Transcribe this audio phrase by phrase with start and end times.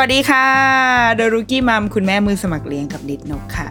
[0.00, 0.46] วัสดีค่ะ
[1.16, 3.66] The Rookie Mom คุณแม่มือสมัครเลี้ยงกับนิดนกค่ะ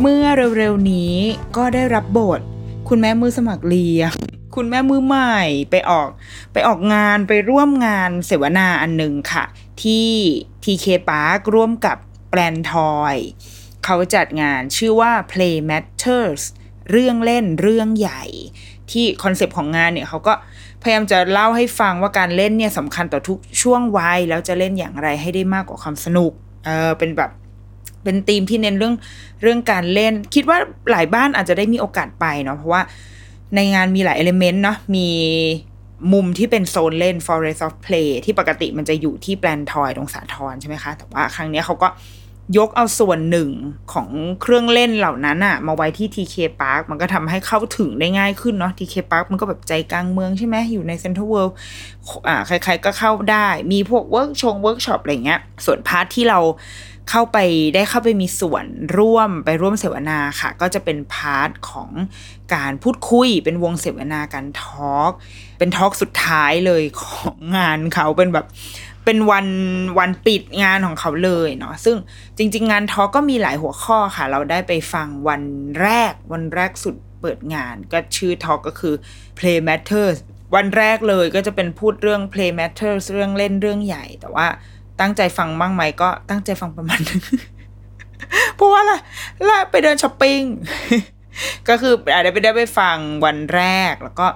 [0.00, 0.24] เมื่อ
[0.58, 1.14] เร็วๆนี้
[1.56, 2.40] ก็ได้รับบท
[2.88, 4.10] คุณแม่มือสมัครเลี้ยง
[4.54, 5.38] คุณแม่มือใหม่
[5.70, 6.08] ไปออก
[6.52, 9.44] ไปออกงานไปร่วมงานเสวนาอันหนึ่งค่ะ
[9.82, 10.08] ที่
[10.64, 11.96] TK Park ร่วมกับ
[12.30, 13.16] PlanToys
[13.84, 16.42] เขาจัดงานชื่อว่า Play Matters
[16.90, 18.24] เรื่องเล่นเรื่องใหญ่
[18.90, 20.34] ที่คอนเซปต์ของงานเนี่ยเขาก็
[20.82, 26.32] พยายามจะเล่าให้ฟังว่าการเล่นเนี่ยสำคัญต่อทุกช่วงวัยแล้วจะเล่นอย่างไรให้ได้มากกว่าความสนุก
[26.64, 27.30] เออเป็นแบบ
[28.04, 28.94] เป็นธีมที่เน้นเรื่อง
[29.42, 30.58] เรื่องการเล่น คิดว่า
[30.90, 32.82] หลายบ้านอาจจะได้มีโอกาสไปเนาะเพราะว่า
[33.54, 35.08] ในงานมีหลายเอลิเมนต์เนาะมี
[36.12, 41.88] มุมที่เป็นโซนเล่น forest of play ที่ปกติมันจะอยู่ที่แปลนทอยตรงสาทรใช่ไหมคะ แต่ว่าครั้งนี้เขาก็
[42.56, 43.50] ยกเอาส่วนหนึ่ง
[43.92, 44.08] ของ
[44.42, 51.52] เครื่องเล่นเหล่านั้นอะมาไว้ที่ TK Park มันก็ทำให้เข้าถึงได้ง่ายขึ้นเนาะ TK Park มันก็แบบใจกลางเมืองใช่ไหมอยู่ใน Central World
[52.28, 56.40] อ่าใครๆก็เข้าได้ มีพวกเวิร์กชงเวิร์กช็อปอะไรเงี้ย ส่วน part ที่เรา
[57.10, 57.38] เข้าไป
[57.74, 58.64] ได้เข้าไปมีส่วน
[58.98, 61.90] ร่วมไปร่วมเสวนาค่ะ ก็จะเป็น part ของ
[62.54, 65.12] การพูดคุยเป็นวงเสวนาการ talk
[65.58, 68.46] เป็น talk สุดท้ายเลยของงานเขาเป็นแบบ
[69.04, 69.48] เป็นวัน
[69.98, 71.96] วันปิดงานของเขาเลยเนาะซึ่ง
[72.36, 75.42] จริง ๆ งานทอก็มีหลายหัวข้อค่ะ เราได้ไปฟังวัน
[75.80, 78.94] แรก วันแรกสุดเปิดงาน ก็ชื่อทอก็คือ
[79.38, 80.18] Play Matters
[80.54, 84.46] วันแรกเลยก็จะเป็นพูดเรื่อง Play Matters เรื่องเล่นเรื่องใหญ่ แต่ว่า
[85.00, 87.20] ตั้งใจฟังบ้างไหมก็ตั้งใจฟังประมาณนึง
[88.56, 88.92] เพราะว่าอะไร
[89.48, 90.42] ล่ะไปเดินช้อปปิ้ง
[91.68, 94.26] ก็คืออาจจะไปได้ไปฟังวันแรกแล้วก็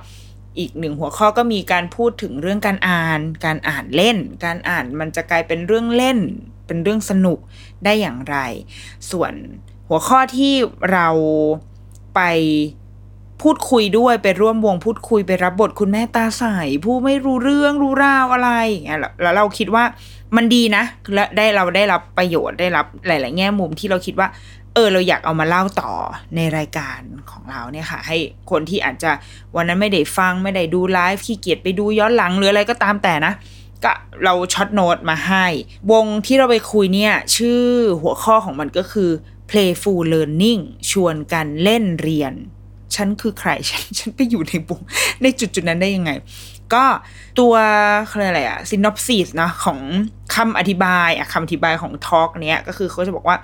[0.59, 6.19] อีกหนึ่งหัวข้อก็มีการพูดถึงเรื่องการอ่าน การอ่านเล่น การอ่านมันจะกลายเป็นเรื่องเล่น
[6.67, 7.39] เป็นเรื่องสนุก
[7.85, 8.37] ได้อย่างไร
[9.11, 9.33] ส่วน
[9.89, 10.55] หัวข้อที่
[10.93, 11.09] เรา
[12.15, 12.21] ไป
[13.43, 16.45] พูดคุยด้วยไปร่วมวงพูดคุยไปรับบทคุณแม่ตาใส
[16.85, 19.85] ผู้ไม่รู้เรื่องรู้ราวอะไรอย่างเงี้ยแล้วแล้วเราคิดว่า
[20.37, 20.85] มันดีนะ
[21.15, 24.29] และได้เราได้รับประโยชน์ได้รับหลาย ๆ แง่มุมที่เราคิดว่า
[24.75, 25.93] เออเราอยากเอามาเล่าต่อ
[26.37, 27.01] ในรายการ
[27.31, 28.17] ของเราเนี่ยค่ะ ให้
[28.51, 29.11] คนที่อาจจะ
[29.57, 33.33] วันนั้นไม่ได้ฟังไม่ได้ดูไลฟ์ขี้เกียจไปดูย้อนหลังหรืออะไรก็ตามแต่นะ
[33.85, 33.93] ก็
[34.25, 35.47] เราช็อตโน้ตมาให้
[35.93, 37.65] วงที่เราไปคุยเนี่ย ชื่อ
[38.03, 39.11] หัวข้อของมันก็คือ
[39.51, 42.35] playful learning ชวนกันเล่นเรียน
[42.95, 44.81] ฉันคือใคร ฉันฉันไปอยู่ในวง
[45.23, 46.11] ในจุดจุดนั้นได้ยังไง
[46.75, 46.85] ก็
[47.39, 47.55] ตัว
[48.11, 49.79] อะไรอะ synopsis นะของ
[50.35, 53.37] คำอธิบายอะคำอธิบายของทอล์กเนี้ยก็คือเขาจะบอกว่า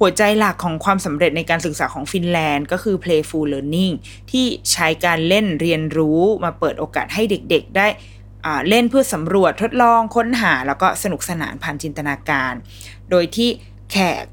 [0.00, 3.94] หัวใจหลักของความสำเร็จในการศึกษาของฟินแลนด์ก็คือ playful learning
[4.30, 7.86] ที่ใช้การเล่นเรียนรู้มาเปิดโอกาสให้เด็กๆ ได้
[8.68, 12.52] เล่นเพื่อสำรวจทดลองค้นหา แล้วก็สนุกสนานผ่านจินตนาการ
[13.10, 13.48] โดยที่
[13.92, 14.24] แขก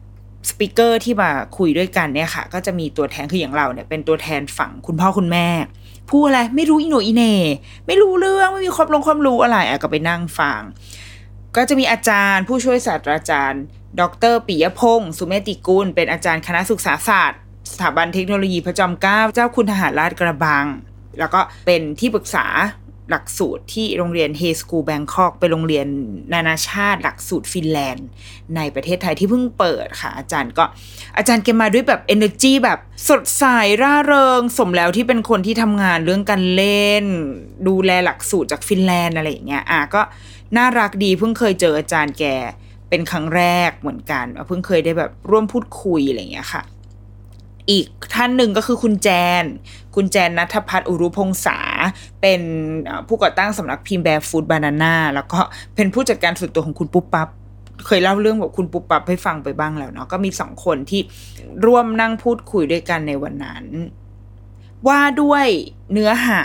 [0.50, 5.48] speaker ที่มาคุยด้วยกันเนี่ยค่ะ ก็จะมีตัวแทนคืออย่างเราเนี่ยเป็นตัวแทนฝั่งคุณพ่อคุณแม่
[6.10, 7.36] พูดอะไรไม่รู้อีโนอีเน่
[7.88, 10.62] ไม่รู้เรื่องไม่มีความลงความรู้อะไรอะก็ไปนั่งฟัง
[11.56, 13.62] ก็จะมีอาจารย์ผู้ช่วยศาสตราจารย์
[14.00, 14.02] ด
[14.34, 17.40] ร.ปิยพงศ์สุเมติกุล เป็นอาจารย์คณะศึกษาศาสตร์
[17.72, 20.66] สถาบันเทคโนโลยีพระจอมเกล้าเจ้าคุณทหารลาดกระบัง
[21.20, 22.46] แล้วก็เป็นที่ปรึกษา
[23.10, 25.88] หลักสูตรที่โรงเรียน HEI Schools Bangkok เป็นโรงเรียน
[26.34, 28.08] นานาชาติ หลักสูตรฟินแลนด์
[28.56, 30.64] ในประเทศไทยที่เพิ่งเปิดค่ะ อาจารย์ก็
[31.18, 33.44] อาจารย์แกมาด้วยแบบ energy แบบสดใส
[33.82, 37.06] ร่าเริง สมแล้วที่เป็นคนที่ทำงานเรื่องการเล่น
[37.68, 40.02] ดูแลหลักสูตรจากฟินแลนด์อะไรอย่างเงี้ยอะก็
[40.58, 42.26] น่ารักดีเพิ่งเคยเจออาจารย์แก
[42.96, 46.62] เป็นครั้งแรกเหมือนกันเพิ่งเคยได้แบบร่วมพูดคุยอะไรอย่างเงี้ยค่ะ
[47.72, 49.08] อีกท่านหนึ่งก็คือคุณแจ
[49.44, 49.46] น
[49.96, 51.60] คุณแจนนัทพัฒน์อุรุพงษา
[52.22, 52.42] เป็น
[53.08, 55.40] ผู้ก่อตั้งสำนักพิมพ์แบร์ฟูดบานาน่าแล้วก็
[55.76, 57.30] เป็นผู้จัดการส่วนตัวของคุณปุ๊บปั๊บ
[57.86, 61.02] เคยเล่าเรื่องแบบคุณปุ๊บปั๊บให้ฟังไปบ้างแล้วเนาะก็มีสองคนที่
[61.66, 63.66] ร่วมนั่งพูดคุยด้วยกันในวันนั้น
[64.88, 65.46] ว่าด้วย
[65.94, 66.44] เนื้อหา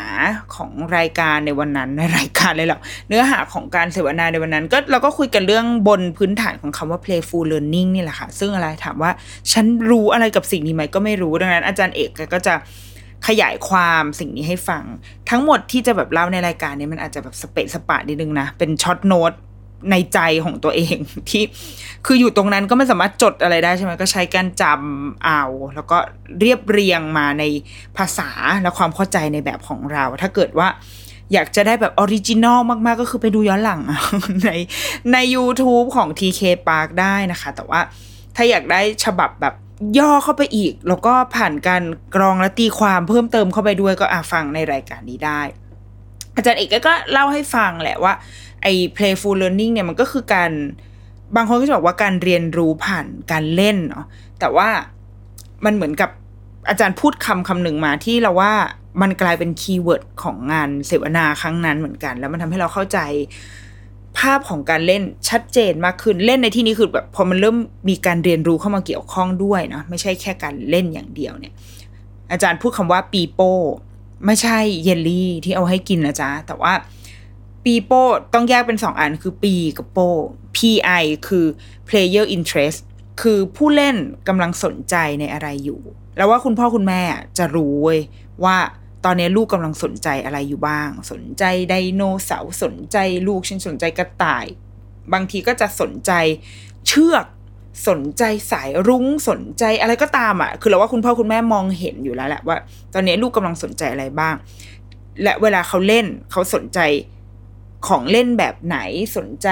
[0.55, 9.11] ของรายการในวันนั้นในรายการเลยหรอเนื้อหาของการเสวนาในวันนั้น ก็เราก็คุยกันเรื่องบนพื้นฐานของคำว่า playful learning นี่แหละค่ะ ซึ่งอะไรถามว่า
[9.53, 12.55] ฉันรู้อะไรกับสิ่งนี้ไหมก็ไม่รู้ดังนั้น อาจารย์เอกก็จะ
[13.29, 14.83] ขยายความสิ่งนี้ให้ฟัง
[15.31, 19.33] ทั้งหมดที่จะแบบเล่าในรายการนี้มันอาจจะแบบสเปะสปะนิดนึงนะ เป็น short note
[19.91, 20.97] ในใจของตัวเอง
[21.31, 21.43] ที่
[22.07, 25.43] คืออยู่ตรงนั้นก็ไม่สามารถจดอะไรได้ใช่ไหมก็ใช้การจำเอา
[25.75, 25.99] แล้วก็
[26.41, 27.45] เรียบเรียงมาใน
[27.97, 28.31] ภาษา
[28.63, 30.69] และความเข้าใจในแบบของเรา ถ้าเกิดว่า
[31.33, 33.81] อยากจะได้แบบ original มากๆ ก็คือไปดูย้อนหลัง
[34.45, 34.51] ใน
[35.13, 37.81] ใน YouTube ของ TK Park ได้นะคะ แต่ว่า
[38.37, 39.55] ถ้าอยากได้ฉบับแบบ
[39.99, 41.83] ย่อเข้าไปอีก แล้วก็ผ่านการ
[42.15, 45.41] กรองและตีความเพิ่มเติมเข้าไปด้วยก็อะฟังในรายการนี้ได้
[46.37, 48.13] อาจารย์เอกก็เล่าให้ฟังแหละว่า
[48.63, 50.51] ไอ้ playful learning เนี่ยมันก็คือการ
[51.37, 54.07] บางคนก็จะบอกว่าการเรียนรู้ผ่านการเล่นเนาะ
[54.41, 54.69] แต่ว่า
[55.65, 56.11] มันเหมือนกับ
[56.69, 58.53] อาจารย์พูดคำคำหนึ่งมาที่เราว่า
[59.03, 62.99] มันกลายเป็นคีย์เวิร์ดของงานเสวนาครั้งนั้นเหมือนกัน แล้วมันทำให้เราเข้าใจ
[64.19, 67.57] ภาพของการเล่นชัดเจนมากขึ้นเล่นในที่นี้คือแบบพอมันเริ่ม
[67.89, 71.55] มีการเรียนรู้เข้ามาเกี่ยวข้องด้วยนะไม่ใช่แค่การเล่นอย่างเดียวเนี่ย
[72.31, 73.53] อาจารย์พูดคำว่าปีโป้
[74.27, 76.73] ไม่ใช่เยลลี่ที่เอาให้กินนะจ๊ะแต่ว่า
[77.65, 78.03] ปีโป้
[78.35, 80.09] ต้องแยกเป็นสองอันคือปีกับโป้
[80.57, 81.47] PI คือ
[81.89, 82.79] player interest
[83.23, 83.97] คือผู้เล่น
[84.29, 85.81] กำลังสนใจในอะไรอยู่
[86.17, 87.03] แล้วว่าคุณพ่อคุณแม่
[87.39, 88.01] จะรู้เว้ย
[88.45, 88.57] ว่า
[89.05, 92.97] ตอนนี้ลูกกำลังสนใจอะไรอยู่บ้าง สนใจไดโนเสาร์สนใจ
[93.29, 94.47] ลูกฉันสนใจกระต่าย
[95.13, 96.13] บางทีก็จะสนใจ
[96.87, 97.27] เชือก
[97.89, 98.23] สนใจ
[98.53, 102.57] สายรุ้งสนใจอะไรก็ตามอะ คือเราว่าคุณพ่อคุณแม่มองเห็นอยู่แล้วแหละว่า
[102.95, 104.35] ตอนนี้ลูกกำลังสนใจอะไรบ้าง
[105.23, 106.79] และเวลาเขาเล่นเขาสนใจ
[107.87, 108.79] ของเล่นแบบไหน
[109.17, 109.49] สนใจ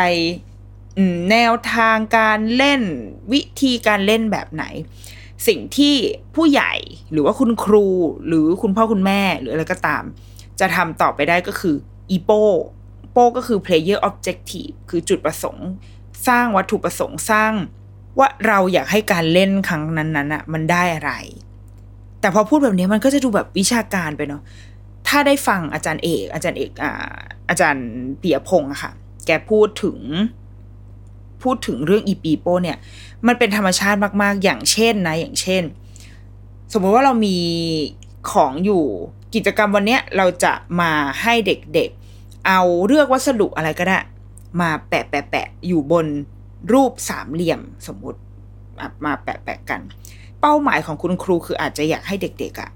[1.30, 2.82] แนวทางการเล่น
[3.32, 4.64] วิธีการเล่นแบบไหน
[5.46, 5.94] สิ่งที่
[6.34, 6.72] ผู้ใหญ่
[7.12, 7.86] หรือว่าคุณครู
[8.26, 10.04] หรือคุณพ่อคุณแม่หรืออะไรก็ตาม
[10.60, 11.76] จะทำต่อไปได้ก็คือ
[12.10, 12.30] อีโป
[13.12, 15.68] โปก็คือ player objective คือจุดประสงค์
[16.28, 17.52] สร้างวัตถุประสงค์สร้าง
[18.18, 21.12] ว่าเราอยากให้การเล่นครั้งนั้นๆอะมันได้อะไร
[22.20, 24.42] แต่พอพูดแบบนี้มันก็จะดูแบบวิชาการไปเนาะ
[25.08, 26.92] ถ้าได้ฟังอาจารย์เอก อาจารย์เอกอ่า
[27.48, 27.88] อาจารย์
[28.18, 28.90] เปียพงศ์ค่ะ
[29.26, 29.98] แกพูดถึง
[31.42, 32.78] พูดถึงเรื่องอีปีโป้เนี่ย
[33.26, 35.62] มันเป็นธรรมชาติมาก ๆ อย่างเช่นนะ อย่างเช่น
[36.72, 37.36] สมมติว่าเรามี
[38.30, 38.84] ของอยู่
[39.34, 43.98] กิจกรรมวันเนี้ยเราจะมาให้เด็กๆ เอาเลือกวัสดุอะไรก็ได้
[44.60, 46.06] มาแปะแปะแปะอยู่บน
[46.72, 48.20] รูปสามเหลี่ยมสมมติ
[49.04, 49.80] มาแปะแปะกัน
[50.40, 52.70] เป้าหมายของคุณครูคืออาจจะอยากให้เด็กๆอะ่ะ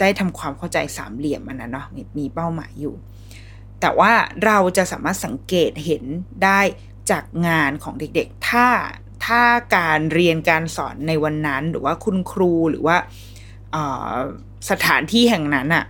[0.00, 1.86] ได้ทำความเข้าใจสามเหลี่ยมมันนะเนาะ
[2.18, 2.94] มีเป้าหมายอยู่
[3.80, 4.12] แต่ว่า
[4.44, 6.04] เราจะสามารถสังเกตเห็น
[6.44, 6.60] ได้
[7.10, 8.66] จากงานของเด็กๆ ถ้า
[9.26, 9.42] ถ้า
[9.76, 12.96] การเรียนการสอนในวันนั้น หรือว่าคุณครูหรือว่า
[14.70, 15.84] สถานที่แห่งนั้นอะ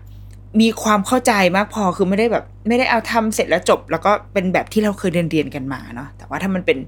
[0.61, 6.79] มีความเข้าใจมากพอคือไม่ได้แบบ ไม่ได้เอาทำเสร็จแล้วจบ แล้วก็เป็นแบบที่เราเคยเรียนเรียนกันมาเนาะแต่ว่าถ้ามันเป็น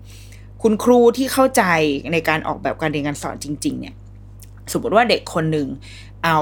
[0.63, 1.63] คุณครูที่เข้าใจ
[2.13, 3.95] ในการออกแบบการเรียนการสอนจริง ๆ เนี่ย
[4.73, 5.69] สมมติว่าเด็กคนหนึ่ง
[6.25, 6.39] เอา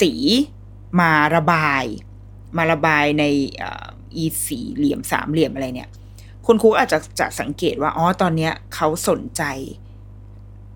[0.00, 0.12] สี
[1.00, 1.84] มาระบาย
[2.56, 3.24] มาระบายใน
[4.16, 5.90] อีสีเหลี่ยมสามเหลี่ยมอะไรเนี่ย
[6.46, 9.42] คุณครูอาจจะจะสังเกตว่าอ๋อตอนเนี้ยเขาสนใจ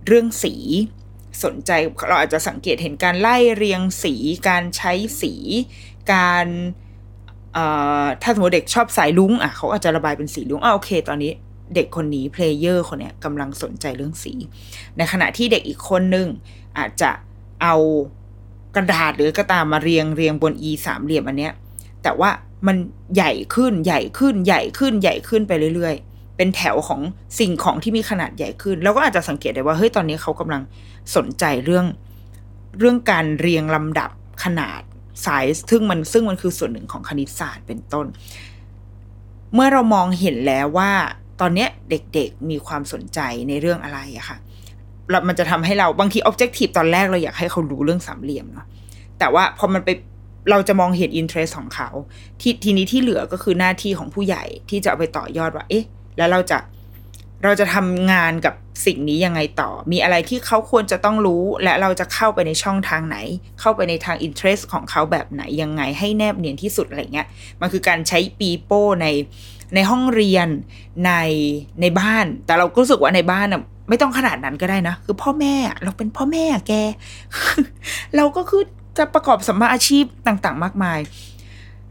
[0.06, 0.54] เรื่องสี
[1.44, 1.70] สนใจ
[2.08, 4.14] เราอาจจะสังเกตเห็นการไล่เรียงสี
[4.49, 4.92] การใช้
[5.23, 5.35] สี
[6.12, 6.46] การ
[8.23, 11.32] ถ้าสมมติเด็กชอบสายรุ้งอะเขาอาจจะระบายเป็นสีรุ้งอะโอเค ตอนนี้
[11.75, 14.32] เด็กคนนี้ player คนเนี้ยกำลังสนใจเรื่องสี
[14.96, 16.26] ในขณะที่เด็กอีกคนนึง
[16.78, 17.11] อาจจะ
[17.62, 17.76] เอา
[18.76, 21.52] กระดาษหรือกระตามาเรียงเรียงบน e สามเหลี่ยมอันเนี้ย
[22.02, 22.30] แต่ว่า
[22.66, 22.76] มัน
[23.14, 27.00] ใหญ่ขึ้นใหญ่ขึ้นใหญ่ขึ้นใหญ่ขึ้นไปเรื่อย ๆ เป็นแถวของ
[27.38, 30.62] สิ่งของที่มีขนาดใหญ่ขึ้น แล้วก็อาจจะสังเกตได้ว่าเฮ้ยตอนนี้เขากำลัง
[31.16, 31.86] สนใจเรื่อง
[32.78, 34.10] เรื่องการเรียงลำดับ
[34.44, 34.80] ขนาด
[35.22, 38.06] ไซส์ซึ่งมันซึ่งมันคือส่วนหนึ่งของคณิตศาสตร์เป็นต้น
[39.54, 40.90] เมื่อเรามองเห็นแล้วว่า
[41.40, 44.36] ตอนนี้เด็กๆมีความสนใจในเรื่องอะไรอะค่ะ
[45.29, 48.67] มันจะทำให้เราบางที objective ตอนแรกเราอยากให้เขารู้เรื่องสามเหลี่ยมเนาะ
[49.19, 49.88] แต่ว่าพอมันไป
[50.50, 51.88] เราจะมองเห็น interest ของเขา
[52.40, 55.85] ททีนี้ที่เหลือก็คือหน้าที่ของผู้ใหญ่ที่จะเอาไปต่อยอดว่า เอ๊ะ
[56.19, 56.59] แล้วเราจะ
[57.45, 58.55] เราจะทำงานกับ
[58.87, 63.17] สิ่งนี้ยังไงต่อ มีอะไรที่เขาควรจะต้องรู้ และเราจะเข้าไปในช่องทางไหน
[63.61, 67.26] เข้าไปในทางอินเทรสของเขาแบบไหนยังไงให้แนบเนียนที่สุดอะไรเงี้ย
[67.61, 69.07] มันคือการใช้ปีโป้ใน
[69.74, 70.48] ในห้องเรียน
[71.06, 71.12] ใน
[71.80, 76.74] ในบ้าน แต่เราก็รู้สึกว่าในบ้านอะไม่ต้องขนาดนั้นก็ได้นะ คือพ่อแม่อะเราเป็นพ่อแม่แก
[78.16, 78.62] เราก็คือ
[78.98, 80.98] จะประกอบสัมมาอาชีพต่าง ๆ มากมาย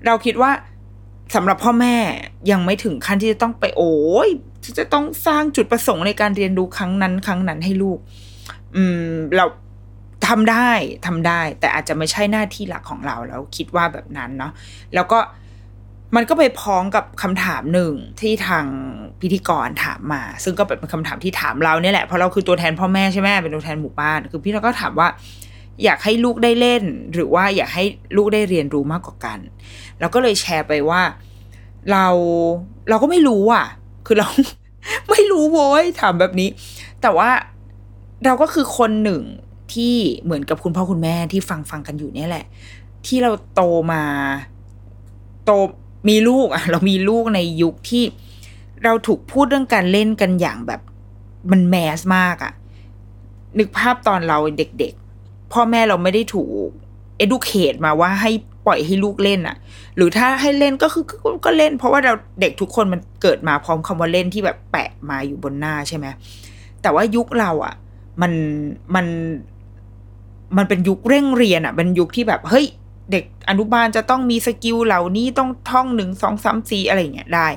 [0.05, 0.51] เราคิดว่า
[1.35, 1.95] สำหรับพ่อแม่
[2.51, 4.29] ยังไม่ถึงขั้นที่จะต้องไปโอ้ย
[4.79, 7.99] จะต้องสร้างจุดประสงค์ในการเรียนรู้ครั้งนั้น ครั้งนั้นให้ลูก
[8.75, 9.45] อืม เรา
[10.27, 10.71] ทำได้
[11.05, 14.51] ทำได้ แต่อาจจะไม่ใช่หน้าที่หลักของเราแล้วคิดว่าแบบนั้นเนาะ
[14.95, 15.19] แล้วก็
[16.15, 18.65] มันก็ไปพ้องกับคำถามหนึ่งที่ทาง
[19.21, 25.07] พิธีกรถามมา ซึ่งก็เป็นคำถามที่ถามเราเนี่ยแหละเพราะเราคือตัวแทนพ่อแม่ใช่ไหมเป็นตัวแทนหมู่บ้าน คือพี่เราก็ถามว่า
[25.83, 27.83] อยากให้ลูกได้เล่น หรือว่าอยากให้
[28.17, 29.39] ลูกได้เรียนรู้มากกว่ากัน
[29.99, 31.01] เราก็เลยแชร์ไปว่า
[31.91, 32.07] เรา
[32.89, 33.65] เราก็ไม่รู้อะ
[34.07, 34.27] คือเรา
[35.09, 36.49] ไม่รู้โว้ยถามแบบนี้
[37.01, 37.29] แต่ว่า
[38.25, 39.23] เราก็คือคนหนึ่ง
[39.73, 42.45] ที่เหมือนกับคุณพ่อคุณแม่ที่ฟังฟังกันอยู่เนี่ยแหละ
[43.05, 43.61] ที่เราโต
[43.91, 44.03] มา
[45.45, 45.51] โต
[46.07, 48.03] มีลูกอะเรามีลูกในยุคที่
[48.83, 50.81] เราถูกพูดเรื่องการเล่นกันอย่างแบบ
[51.51, 52.53] มันแมสมากอะ
[53.59, 56.69] นึกภาพตอนเราเด็กๆ พ่อแม่เราไม่ได้ถูก
[57.23, 58.31] educate มาว่าให้
[58.65, 59.55] ปล่อยให้ลูกเล่นอะ
[59.95, 61.15] หรือถ้าให้เล่นก็คือก็
[61.45, 66.05] ก็เล่น เพราะว่าเราเด็กทุกคนมันเกิดมาพร้อมคำว่าเล่นที่แบบแปะมาอยู่บนหน้าใช่ไหม
[66.81, 67.73] แต่ว่ายุคเราอะ
[68.21, 68.31] มัน
[68.95, 69.05] มัน
[70.57, 72.65] มันเป็นยุคเร่งเรียนอะเป็นยุคที่แบบเฮ้ย
[73.11, 77.47] เด็กอนุบาลจะต้องมีสกิลเหล่านี้ต้องท่องหนึ่งสองสามสี่อะไรเงี้ยได้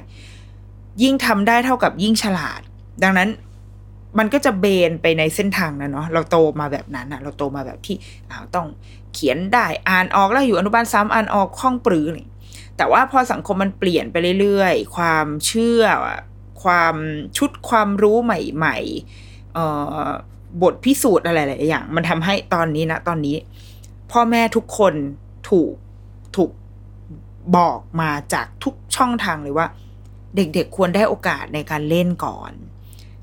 [1.02, 2.61] ยิ่งทำได้เท่ากับยิ่งฉลาด
[3.02, 3.28] ดังนั้น
[4.18, 7.97] มันก็จะเบนไปในเส้นทางนะเนาะเราโตมาแบบนั้นอะเราโตมาแบบที่
[8.30, 8.66] อ้าวต้อง
[9.14, 12.26] เขียนได้อ่านออกแล้วอยู่อนุบาลสามอ่านออกคล่องปรือนี่
[12.76, 15.82] แต่ว่าพอสังคมมันเปลี่ยนไปเรื่อยๆ ความเชื่อ
[16.62, 16.97] ความ
[17.38, 19.59] ชุดความรู้ใหม่ๆอ
[20.04, 20.09] อ
[20.62, 23.37] บทพิสูจน์อะไรหลายอย่าง มันทำให้ตอนนี้นะตอนนี้
[24.12, 24.94] พ่อแม่ทุกคน
[25.49, 25.75] ถูก
[26.37, 26.50] ถูก
[27.56, 29.66] บอกมาจากทุกช่องทางเลยว่า
[30.37, 32.52] เด็กๆควรได้โอกาสในการเล่นก่อน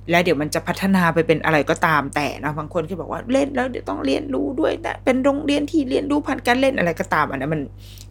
[0.09, 7.61] แล้วเดี๋ยวมันจะพัฒนาไปเป็นอะไรก็ตามแต่นะบางคนก็บอกว่าเล่นแล้วเดี๋ยวต้องเรียนรู้ด้วยนะเป็นโรงเรียนที่เรียนรู้ผ่านการเล่นอะไรก็ตามอันนั้นมัน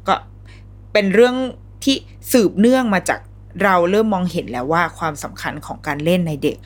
[0.08, 0.14] ก็
[0.92, 1.34] เป็นเรื่อง
[1.84, 1.96] ที่
[2.32, 3.20] สืบเนื่องมาจาก
[3.64, 6.56] เราเริ่มมองเห็นแล้วว่าความสำคัญของการเล่นในเด็ก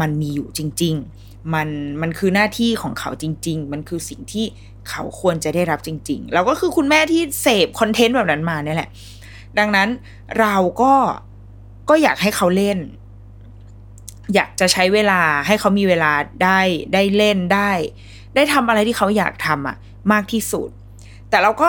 [0.00, 1.68] มันมีอยู่จริง ๆ มัน
[2.02, 4.46] มันคือหน้าที่ของเขาจริง ๆ มันคือสิ่งที่
[4.90, 8.90] เขาควรจะได้รับจริง ๆ เราก็คือคุณแม่ที่เสพคอนเทนต์แบบนั้นมาเนี่ยแหละ
[9.58, 9.88] ดังนั้น
[10.40, 10.92] เราก็
[11.88, 12.78] ก็อยากให้เขาเล่น
[14.34, 16.60] อยากจะใช้เวลาให้เขามีเวลาได้
[16.94, 17.70] ได้เล่นได้
[18.34, 19.76] ได้ทำอะไรที่เขาอยากทำอะ
[20.12, 20.68] มากที่สุด
[21.30, 21.68] แต่เราก็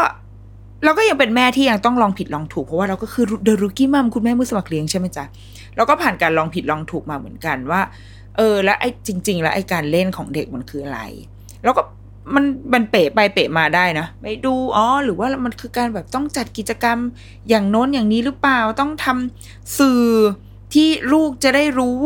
[0.84, 5.26] เราก็ยังเป็นแม่ที่ยังต้องลองผิดลองถูก เพราะว่าเราก็คือเดรุกี้มัมคุณแม่มือสมัครเลี้ยงใช่ไหมจ๊ะ
[5.76, 7.82] เราก็ผ่านการลองผิดลองถูกมาเหมือนกันว่า
[8.38, 11.02] เออ แล้วไอ้จริง ๆ แล้วไอ้การเล่นของเด็กมันคืออะไร
[11.64, 11.84] แล้วก็
[12.36, 16.98] มันมันเปะไปเปะมาได้นะไปดูอ๋อหรือว่ามันคือการแบบต้องจัดกิจกรรม
[17.50, 20.04] อย่างโน้นอย่างนี้หรือเปล่าต้องทำสื่อ
[20.74, 22.00] ที่ลูกจะได้รู้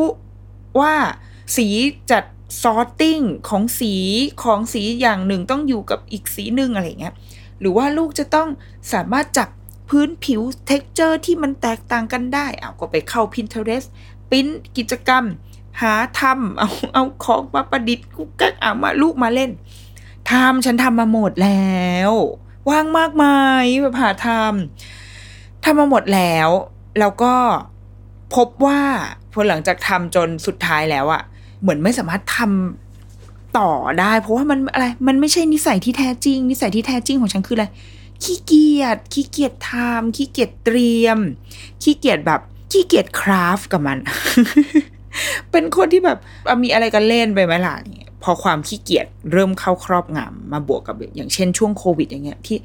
[0.80, 0.94] ว่า
[1.56, 1.68] สี
[2.12, 2.24] จัด
[2.62, 3.94] sorting ของสี
[4.44, 7.14] ของสีอย่างหนึ่งต้องอยู่กับอีกสีหนึ่งอะไรเงี้ย
[7.60, 8.48] หรือว่าลูกจะต้อง
[8.94, 9.50] สามารถจับ
[9.90, 13.88] พื้นผิว texture ที่มันแตกต่างกันได้เอาก็ไปเข้า Pinterest
[14.30, 15.24] ปิ้นกิจกรรม
[15.82, 19.52] หาทำเอาเอาของมาประดิษฐ์กุ๊กกักเอามาลูกมาเล่น
[20.32, 22.12] ทำฉันทำมาหมดแล้ว
[22.70, 26.50] ว่างมากมายแบบหาทำทำมาหมดแล้ว
[27.00, 27.36] แล้วก็
[28.36, 28.82] พบว่า
[29.32, 31.22] พอหลังจากทำจนสุดท้ายแล้วอะ
[31.62, 37.66] เหมือนไม่สามารถทำต่อได้ เพราะว่ามันอะไร มันไม่ใช่นิสัยที่แท้จริง นิสัยที่แท้จริงของฉันคืออะไร
[38.24, 41.18] ขี้เกียจขี้เกียจทำขี้เกียจเตรียม
[41.84, 43.98] ขี้เกียจแบบขี้เกียจคราฟกับมัน
[45.52, 46.18] เป็นคนที่แบบ
[46.64, 47.76] มีอะไรกันเล่นไปไหมล่ะ
[48.24, 52.58] พอความขี้เกียจเริ่มเข้าครอบงำมาบวกกับอย่างเช่นช่วงโควิด อย่างเงี้ยที่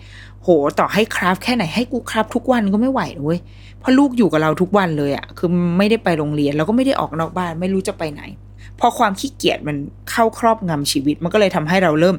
[0.42, 0.48] โห
[0.78, 3.38] ต่อให้คราฟแค่ไหนให้กูคราฟทุกวันก็ไม่ไหวเว้ย
[3.80, 8.22] เพราะลูกอยู่กับเราทุกวันเลยอะคือไม่ได้ไปโรงเรียนแล้วก็ไม่ได้ออกนอกบ้านไม่รู้จะไปไหน
[8.80, 9.76] พอความขี้เกียจมัน
[10.10, 12.16] เข้าครอบงำชีวิต มันก็เลยทำให้เราเริ่ม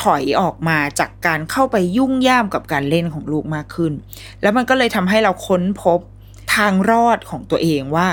[0.00, 3.92] ถอยออกมาจากการเข้าไปยุ่งย่ามกับการเล่นของลูกมากขึ้น
[4.42, 6.00] แล้วมันก็เลยทำให้เราค้นพบ
[6.54, 8.06] ทางรอดของตัวเองว่า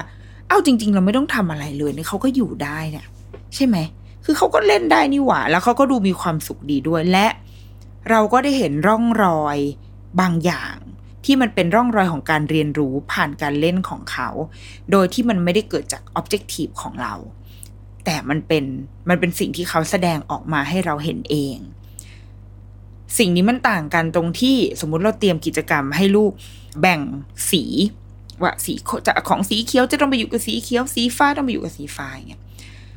[0.48, 3.06] เอ้าจริง ๆ เราไม่ต้องทำอะไรเลยนี่เขาก็อยู่ได้เนี่ย
[3.56, 3.78] ใช่ไหม
[4.32, 7.28] คือเขาก็เล่นได้นี่หว่าแล้วเขาก็ดูมีความสุขดีด้วยและ
[8.10, 9.58] เราก็ได้เห็นร่องรอย
[10.20, 10.76] บางอย่าง
[11.26, 14.30] ที่มันเป็นร่องรอยของการเรียนรู้ผ่านการเล่นของเขา
[14.92, 17.14] โดยที่มันไม่ได้เกิดจาก objective ของเรา
[18.06, 18.64] แต่มันเป็น
[19.10, 21.58] มันเป็นสิ่งที่เขาแสดงออกมาให้เราเห็นเอง
[23.18, 26.32] สิ่งนี้มันต่างกันตรงที่สมมุติเราเตรียมกิจกรรมให้ลูก
[26.82, 27.02] แบ่ง
[27.52, 27.64] สี
[28.42, 28.74] ว่าสี
[29.06, 32.42] จะของสีเขียวจะต้องไปอยู่กับสีเขียวสีฟ้าต้องไปอยู่กับสีฟ้าอย่างเงี้ย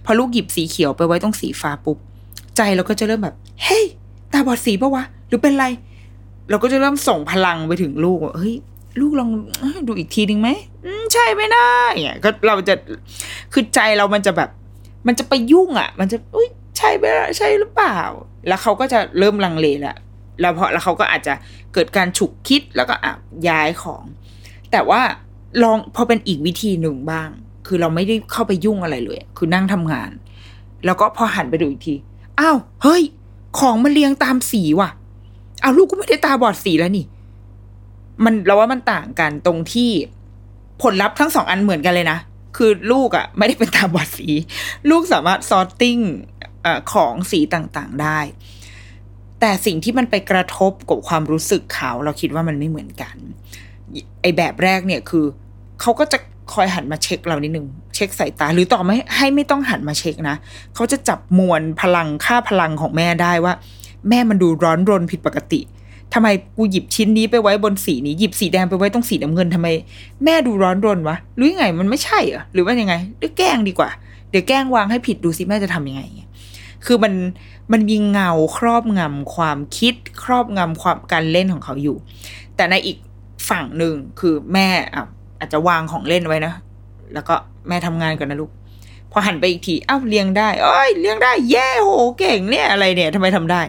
[0.04, 1.98] พอลูกหยิบสีเขียวไปไว้ตรงสีฟ้าปุ๊บ
[2.56, 3.84] ใจเราก็จะเริ่มแบบ เฮ้ย
[4.32, 5.66] ตาบอดสีปะวะ หรือเป็นไร
[6.50, 8.54] เราก็จะเริ่มส่งพลังไปถึงลูกว่าเฮ้ย
[9.00, 9.30] ลูกลอง
[9.86, 10.48] ดูอีกทีหนึ่งไหม
[10.84, 12.74] อืมใช่ไม่ได้เนี่ยก็เราจะ
[13.52, 14.50] คือใจเรามันจะแบบ
[15.06, 17.06] มันจะไปยุ่งอะ มันจะอุ้ยใช่ไหม
[17.36, 17.98] ใช่หรือเปล่า
[18.48, 19.96] แล้วเขาก็จะเริ่มลังเลแหละ
[20.40, 21.34] แล้วพอแล้วเขาก็อาจจะ
[21.74, 23.12] เกิดการฉุกคิดแล้วก็อะ
[23.48, 24.02] ย้ายของ
[24.72, 25.00] แต่ว่า
[25.62, 27.28] ลองพอเป็นอีกวิธีหนึ่งบ้าง
[27.66, 30.10] คือเราไม่ได้เข้าไปยุ่งอะไรเลย คือนั่งทำงาน
[30.84, 31.94] แล้วก็พอหันไปดูอีกที
[32.40, 33.02] อ้าวเฮ้ย
[33.58, 34.90] ของมันเรียงตามสีว่ะ
[35.62, 37.04] อ้าวลูกก็ไม่ได้ตาบอดสีแล้วนี่
[38.24, 39.90] มันเราว่ามันต่างกันตรงที่
[40.82, 42.18] ผลลัพธ์ทั้งสองอันเหมือนกันเลยนะ
[42.56, 44.28] คือลูกอะ่ะ ไม่ได้เป็นตาบอดสี
[44.90, 48.20] ลูกสามารถ sorting ของสีต่างๆได้
[49.40, 53.16] แต่สิ่งที่มันไปกระทบกับความรู้สึกเขา เราคิดว่ามันไม่เหมือนกัน
[54.22, 55.24] ไอ้แบบแรกเนี่ยคือ
[55.80, 56.18] เขาก็จะ
[56.52, 60.36] คอยหันมาเช็คเรานิดนึง เช็คสายตา หรือต่อไม่ให้ไม่ต้องหันมาเช็คนะ
[60.74, 63.52] เขาจะจับมวลพลังค่าพลังของแม่ได้ว่า
[64.08, 65.60] แม่มันดูร้อนรนผิดปกติ
[66.14, 69.68] ทำไมกูหยิบชิ้นนี้ไปไว้บนสีนี้หยิบสีแดงไปไว้ตรงสีน้ำเงินทำไม
[70.24, 73.90] แม่ดูร้อนรนวะหรือยังไงมันไม่ใช่เหรอหรือว่ายังไงเดี๋ยวแกล้งดีกว่า
[74.30, 76.02] เดี๋ยวแกล้งวางให้ผิดดูสิแม่จะทำยังไง
[76.86, 77.14] คือมัน
[77.72, 81.96] มันมีเงาครอบงำความคิดครอบงำความการเล่นของเขาอยู่
[82.56, 82.96] แต่ในอีก
[83.48, 85.06] ฝั่งหนึ่งคือแม่อะ
[85.42, 86.52] อาจจะวางของเล่นไว้นะ
[87.14, 87.34] แล้วก็
[87.68, 88.50] แม่ทำงานก่อนนะลูก
[89.12, 93.60] พอหันไปอีกทีอ้าวเลี้ยงได้เอ้ยเลี้ยงได้ แย่โหเก่งเนี่ยอะไรเนี่ยทำไมทำได้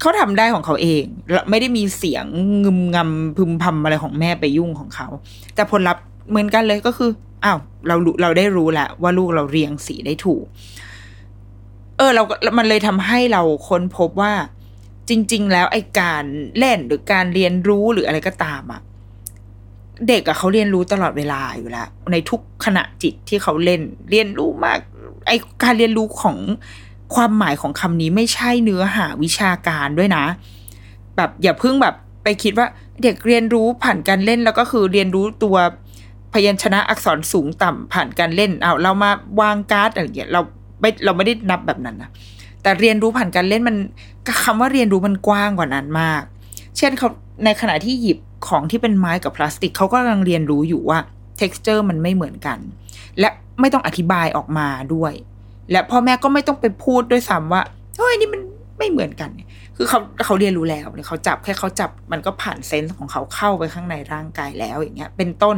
[0.00, 1.04] เขาทำได้ของเขาเอง
[1.50, 2.24] ไม่ได้มีเสียง
[2.64, 5.08] งึมงำพึมพำอะไรของแม่ไปยุ่งของเขา
[5.54, 7.10] แต่ผลลัพธ์เหมือนกันเลยก็คือ
[7.44, 10.44] อ้าวเราเราได้รู้แล้วว่าลูกเราเรียงสีได้ถูก
[11.96, 12.22] เออ เรา
[12.58, 14.32] มันเลยทำให้เราค้นพบว่า
[15.08, 16.24] จริง ๆ แล้วไอ้การ
[16.58, 18.80] เล่นหรือการเรียนรู้หรืออะไรก็ตามอะ
[20.08, 24.78] เด็กอะเขาเรียนรู้ตลอดเวลาอยู่แล้ว ในทุกขณะจิตที่เขาเล่น เรียนรู้มาก
[25.26, 26.36] ไอการเรียนรู้ของ
[27.14, 30.24] ความหมายของคำนี้ไม่ใช่เนื้อหาวิชาการด้วยนะ
[31.16, 32.66] แบบอย่าเพิ่งแบบไปคิดว่า
[33.02, 35.56] เด็กเรียนรู้ผ่านการเล่นแล้วก็คือเรียนรู้ตัว
[36.32, 39.10] พยัญชนะอักษรสูงต่ำผ่านการเล่นเอาเรามา
[39.40, 40.40] วางการ์ดอะไรอย่างเงี้ยเรา
[40.80, 42.10] ไม่เราไม่ได้นับแบบนั้นนะ
[42.62, 43.76] แต่เรียนรู้ผ่านการเล่นมัน
[44.44, 46.22] คำว่าเรียนรู้มันกว้างกว่านั้นมาก
[46.78, 47.08] เช่นเขา
[47.44, 50.98] ในขณะที่หยิบของที่เป็นไม้กับพลาสติกเขาก็กำลังเรียนรู้อยู่ว่า
[51.40, 52.58] texture มันไม่เหมือนกัน
[53.20, 53.28] และ
[53.60, 55.12] ไม่ต้องอธิบายออกมาด้วย
[55.72, 57.62] และพ่อแม่ก็ไม่ต้องไปพูดด้วยซ้ำว่า
[57.98, 58.40] เฮ้ยนี่มัน
[58.78, 59.30] ไม่เหมือนกัน
[59.76, 65.56] คือเขาเขาเรียนรู้แล้วเนี่ยเขาจับแค่เขาจับมันก็ผ่านเซนส์ของเขาเข้าไปข้างในร่างกายแล้วอย่างเงี้ย เป็นต้น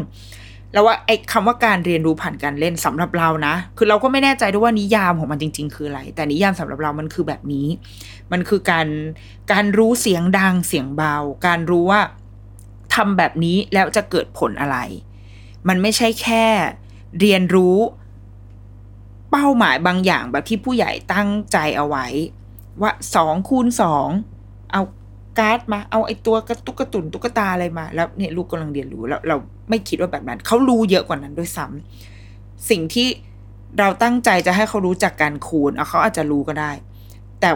[0.72, 7.66] แล้วว่าไอ้คำว่าการเรียนรู้ผ่านการเล่นสำหรับเรานะ คือเราก็ไม่แน่ใจด้วยว่านิยามของมันจริง ๆ คืออะไร แต่นิยามสำหรับเรามันคือแบบนี้
[8.32, 8.88] มันคือการ
[9.52, 12.00] การรู้เสียงดังเสียงเบา การรู้ว่า
[12.94, 14.78] ทำแบบนี้แล้วจะเกิดผลอะไร
[15.68, 16.44] มันไม่ใช่แค่
[17.20, 17.76] เรียนรู้
[19.30, 22.06] เป้าหมายบางอย่างแบบที่ผู้ใหญ่ตั้งใจเอาไว้
[22.82, 24.08] ว่าสองคูณสอง
[24.72, 24.82] เอา
[25.38, 29.36] การ์ดมาเอาไอ้ตัวกระตุกกระตุนตุ๊กตาอะไรมา แล้วเนี่ยลูกกำลังเรียนรู้แล้วเรา
[29.70, 33.08] ไม่คิดว่าแบบนั้น เขารู้เยอะกว่านั้นด้วยซ้ำสิ่งที่
[33.78, 36.72] เราตั้งใจจะให้เขารู้จักการคูณเขาอาจจะรู้ก็ได้
[37.40, 37.50] แต่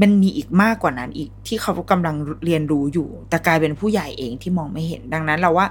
[0.00, 5.66] มันมีอีกมากกว่านั้นอีกที่เขากำลังเรียนรู้อยู่ แต่กลายเป็นผู้ใหญ่เองที่มองไม่เห็นดังนั้นเราว่า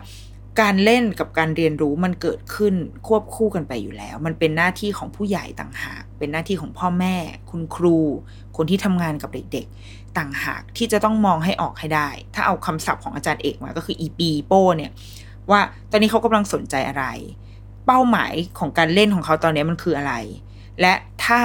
[0.61, 2.73] การเล่นกับการเรียนรู้มันเกิดขึ้น
[3.07, 7.15] ควบคู่กันไปอยู่แล้ว มันเป็นหน้าที่ของผู้ใหญ่ต่างหาก เป็นหน้าที่ของพ่อแม่
[7.49, 7.97] คุณครู
[8.57, 14.91] คนที่ทำงานกับเด็ก ๆ ต่างหากที่จะต้องมองให้ออกให้ได้ ถ้าเอาคำศัพท์ของอาจารย์เอกมาก็คืออีปีโป้เนี่ย
[15.51, 17.05] ว่าตอนนี้เขากำลังสนใจอะไร
[17.85, 20.13] เป้าหมายของการเล่นของเขาตอนนี้มันคืออะไร
[20.81, 20.93] และ
[21.25, 21.39] ถ้า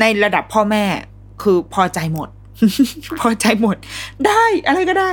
[0.00, 0.84] ในระดับพ่อแม่
[1.42, 2.28] คือพอใจหมด
[3.20, 3.76] พอใจหมด
[4.26, 5.10] ได้อะไรก็ได้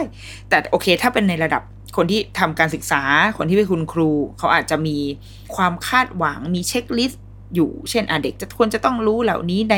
[0.50, 1.62] แต่โอเค ถ้าเป็นในระดับ
[1.98, 3.02] คนที่ทำการศึกษา
[3.38, 4.98] คนที่เป็นคุณครู เขาอาจจะมี
[5.56, 7.24] ความคาดหวังมีเช็คลิสต์
[7.56, 9.76] อยู่ เช่นอะเด็กจะควรจะต้องรู้เหล่านี้ใน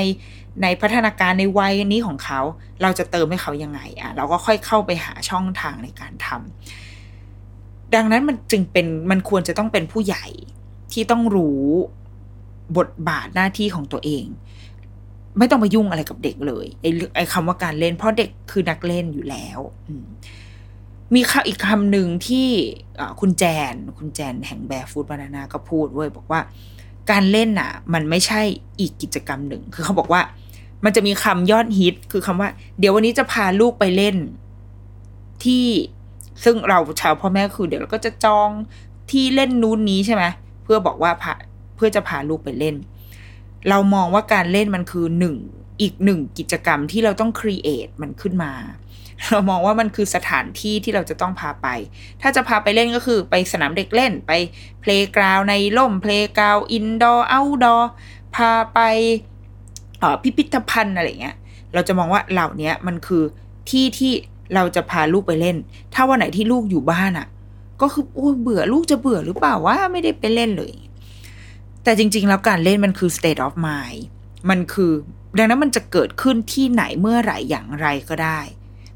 [0.61, 2.39] ในพัฒนาการในวัยนี้ของเขา
[2.81, 10.25] เราจะเติมให้เขายังไงอะเราก็ค่อยเข้าไปหาช่องทางในการทำดังนั้นมันจึงเป็นมันควรจะต้องเป็นผู้ใหญ่
[10.93, 11.63] ที่ต้องรู้
[12.77, 14.25] บทบาทหน้าที่ของตัวเอง
[15.37, 19.59] ไม่ต้องไปยุ่งอะไรกับเด็กเลยไอ้ไอ้คำว่าการเล่นเพราะเด็กคือนักเล่นอยู่แล้ว
[21.15, 22.47] มีคำอีกคำหนึ่งที่
[23.19, 26.39] คุณแจน คุณแจนแห่งแบร์ฟูดบานานาก็พูดเว้ยบอกว่า
[27.11, 28.41] การเล่นน่ะ มันไม่ใช่
[28.79, 30.21] อีกกิจกรรมหนึ่ง คือเขาบอกว่า
[30.85, 34.15] มันจะมีคำยอดฮิต คือคำว่า เดี๋ยววันนี้จะพาลูกไปเล่น
[35.43, 35.65] ที่
[36.43, 38.49] ซึ่งเราชาวพ่อแม่คือ เดี๋ยวเราก็จะจอง
[39.11, 40.23] ที่เล่นนู้นนี้ใช่ไหม
[40.63, 41.33] เพื่อบอกว่าพา
[41.75, 42.75] เพื่อจะพาลูกไปเล่น
[43.69, 45.35] เรามองว่าการเล่นมันคือหนึ่ง
[45.81, 48.51] อีกหนึ่งกิจกรรมที่เราต้อง create มันขึ้นมา
[49.27, 51.67] เรามองว่ามันคือสถานที่ที่เราจะต้องพาไป
[52.21, 54.31] ถ้าจะพาไปเล่นก็คือไปสนามเด็กเล่นไป
[54.81, 57.91] playground ในร่ม playground indoor outdoor
[58.35, 58.79] พาไป
[60.23, 61.35] พิพิธภัณฑ์อะไรเงี้ย
[61.73, 63.23] เราจะมองว่าเหล่านี้มันคือ
[63.69, 64.11] ที่ที่
[64.55, 65.57] เราจะพาลูกไปเล่น
[65.93, 67.27] ถ้าวันไหนที่ลูกอยู่บ้านอะ่ะ
[67.81, 70.73] ก็คือโอ้เบื่อลูกจะเบื่อหรือเปล่าว่าไม่ได้ไปเล่นเลย
[71.83, 74.01] แต่จริง ๆ แล้วการเล่นมันคือ state of mind
[74.49, 74.91] มันคือ
[75.37, 78.39] ดังนั้นมันจะเกิดขึ้นที่ไหนเมื่อไหร่อย่างไรก็ได้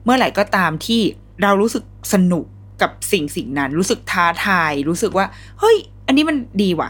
[0.04, 1.02] เมื่อไหร่ก็ตามที่
[1.42, 2.46] เรารู้สึกสนุก
[2.82, 5.26] กับสิ่งสิ่งนั้น รู้สึกท้าทาย รู้สึกว่า
[5.60, 6.90] เฮ้ย อันนี้มันดีว่ะ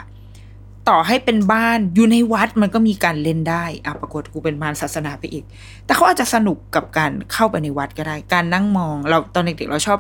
[0.90, 5.44] ต่อให้เป็นบ้านอยู่ในวัดมันก็มีการเล่นได้อะปรากฏกูเป็นมารศาสนาไปอีก
[5.86, 10.00] แต่เขาอาจจะสนุกกับการเข้าไปในวัดก็ได้ การนั่งมองเราตอนเด็กๆเราชอบ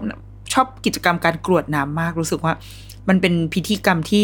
[0.53, 2.53] ชอบกิจกรรมการกรวดน้ำมากรู้สึกว่า
[3.09, 4.23] มันเป็นพิธีกรรมที่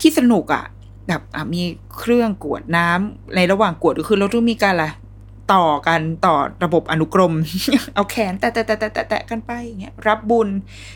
[0.00, 0.64] ที่สนุกอะ่ะ
[1.08, 1.22] แบบ
[1.54, 1.62] มี
[1.98, 4.86] เครื่องกวดน้ำในระหว่างกวดก็คือเราต้องมีการอะไร
[5.52, 7.34] ต่อกันต่อระบบอนุกรม
[7.94, 10.48] เอาแขนแตะแตะแตะแตะแตะกันไปอย่างเงี้ยรับบุญ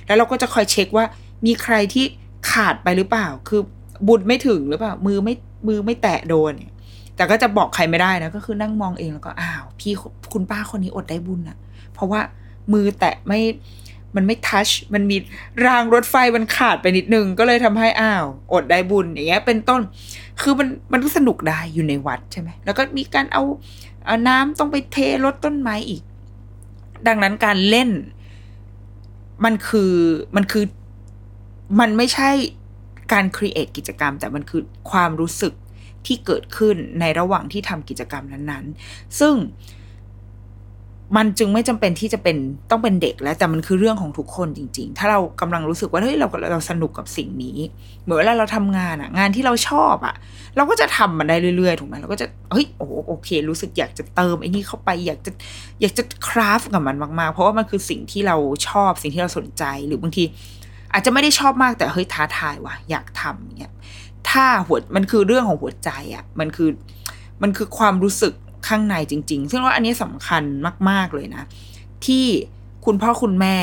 [0.06, 1.04] แล้วเราก็จะคอยเช็คว่า
[1.46, 2.04] มีใครที่
[2.50, 3.61] ขาดไปหรือเปล่า คือ
[4.08, 5.34] บุญไม่ถึงหรือเปล่า มือไม่
[5.68, 6.74] มือไม่แตะโดนเนี่ย
[7.16, 9.92] แต่ก็จะบอกใครไม่ได้นะก็คือนั่งมองเองแล้วก็อ้าว พี่
[10.32, 11.56] คุณป้าคนนี้อดได้บุญอะ
[11.94, 12.20] เพราะว่า
[12.72, 13.40] มือแตะไม่
[14.16, 15.16] มันไม่ทัช มันมี
[15.66, 19.80] รางรถไฟมันขาดไปนิดนึง ก็เลยทำให้อ้าว อดได้บุญอย่างเงี้ย เป็นต้น
[20.42, 23.42] คือมันมันก็สนุกได้อยู่ในวัดใช่ไหมแล้วก็มีการเอา
[24.04, 26.02] เอาน้ำต้องไปเทรดต้นไม้อีก
[27.06, 27.90] ดังนั้นการเล่น
[29.44, 29.94] มันคือ
[30.37, 30.64] มันคือ
[31.80, 32.30] มันไม่ใช่
[33.12, 35.52] การครีเอทกิจกรรม แต่มันคือความรู้สึก
[36.06, 39.34] ที่เกิดขึ้นในระหว่างที่ทำกิจกรรมนั้นๆ ซึ่ง
[41.16, 42.37] มันจึงไม่จำเป็นที่จะเป็น
[42.71, 47.59] ต้องเป็นเด็กแล้วแต่มันคือเรื่องของทุกคนจริง ๆ ถ้าเรากำลังรู้สึกว่าเฮ้ยเราเราสนุกกับสิ่งนี้
[48.05, 50.14] เหมือนเวลาเราทำงานอะงานที่เราชอบอะ
[50.57, 55.31] เราก็จะทำมันได้เรื่อยๆถูกไหมเราก็จะเฮ้ยโอ้โอเค รู้สึกอยากจะเติมไอ้นี่เข้าไปอยากจะ
[55.81, 58.37] อยากจะคราฟกับมันมากๆ เพราะว่ามันคือสิ่งที่เรา
[58.68, 60.25] ชอบสิ่งที่เราสนใจหรือบางที
[60.92, 63.73] อาจจะไม่ได้ชอบมากแต่เฮ้ยท้าทายว่ะอยากทำเนี่ย
[64.31, 66.71] ถ้าหัวมันคือเรื่องของหัวใจอะมันคือ
[67.42, 68.35] มันคือความรู้สึก
[68.66, 70.42] ข้างในจริง ๆ ซึ่งว่าอันนี้สำคัญ
[70.88, 71.44] มาก ๆเลยนะ
[72.07, 72.27] ที่
[72.85, 73.57] คุณพ่อคุณแม่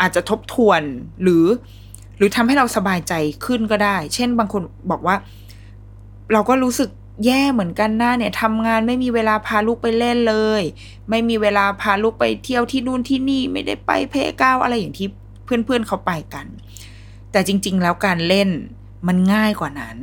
[0.00, 0.82] อาจจะทบทวน
[1.22, 1.44] หรือ
[2.16, 5.16] หรือทำให้เราสบายใจขึ้นก็ได้ เช่นบางคนบอกว่า
[6.32, 6.90] เราก็รู้สึก
[7.26, 10.62] แย่เหมือนกันนะเนี่ยทำงานไม่มีเวลาพาลูกไปเล่นเลย
[11.10, 15.08] ไม่มีเวลาพาลูกไปเที่ยวที่นู่นที่นี่ไม่ได้ไปเพก้าวอะไรอย่างที่
[15.44, 16.46] เพื่อนๆเขาไปกัน
[17.32, 18.48] แต่จริง ๆ แล้วการเล่น
[19.08, 19.96] มันง่ายกว่านั้น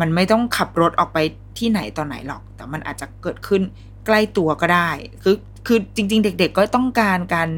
[0.00, 1.18] มันไม่ต้องขับรถออกไป
[1.58, 3.62] ที่ไหนตอนไหนหรอก แต่มันอาจจะเกิดขึ้น
[4.06, 4.90] ใกล้ตัวก็ได้
[5.22, 5.36] คือ
[5.66, 7.48] คือจริง ๆ เด็ก ๆ ก็ต้องการการ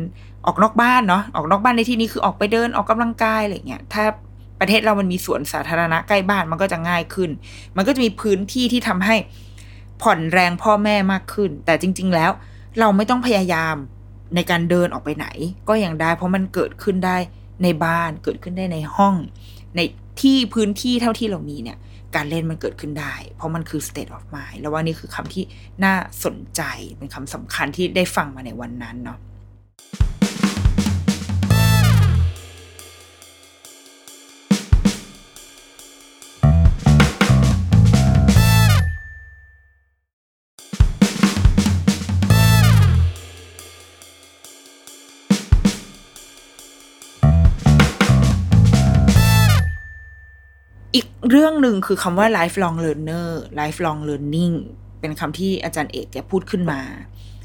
[0.46, 4.04] ออกนอกบ้านเนาะออกนอกบ้านในที่นี้คือออกไปเดินออกกำลังกายอะไรเงี้ยถ้า
[4.60, 7.30] ประเทศเรามันมีสวนสาธารณะใกล้บ้านมันก็จะง่ายขึ้น
[7.76, 9.16] มันก็จะมีพื้นที่ที่ทำให้
[10.02, 12.30] ผ่อนแรงพ่อแม่มากขึ้น แต่จริง ๆ แล้ว
[12.80, 13.76] เราไม่ต้องพยายาม
[14.34, 15.26] ในการเดินออกไปไหน
[15.68, 17.16] ก็ยังได้ เพราะมันเกิดขึ้นได้
[17.62, 19.14] ในบ้านเกิดขึ้นได้ในห้อง
[19.76, 19.80] ใน
[20.20, 21.78] ที่พื้นที่เท่าที่เรามีเนี่ย
[22.16, 25.44] การเล่นมันเกิดขึ้นได้ เพราะมันคือ state of mind แล้วว่านี่คือคำที่
[25.84, 26.62] น่าสนใจ
[26.98, 29.18] เป็นคำสำคัญที่ได้ฟังมาในวันนั้นเนาะ
[51.36, 53.28] รื่องหนึ่งคือคำว่า lifelong learner
[53.60, 54.54] lifelong learning
[55.00, 56.80] เป็นคำที่อาจารย์เอกแกพูดขึ้นมา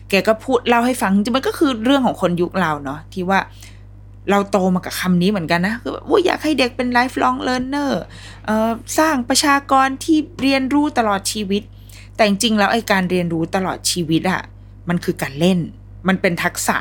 [0.09, 3.39] แกก็พูดเล่าให้ฟังจริงมันก็คือเรื่องของคนยุคเราเนาะที่ว่า
[4.29, 7.91] เราโตมากับคำนี้เหมือนกันนะคือว่าอยากให้เด็กเป็น lifelong learner
[8.97, 11.63] สร้างประชากรที่เรียนรู้ตลอดชีวิต
[12.15, 14.41] แต่จริงๆแล้วไอ้การเรียนรู้ตลอดชีวิตอะ
[14.89, 15.59] มันคือการเล่น
[16.07, 16.77] มันเป็นทักษะ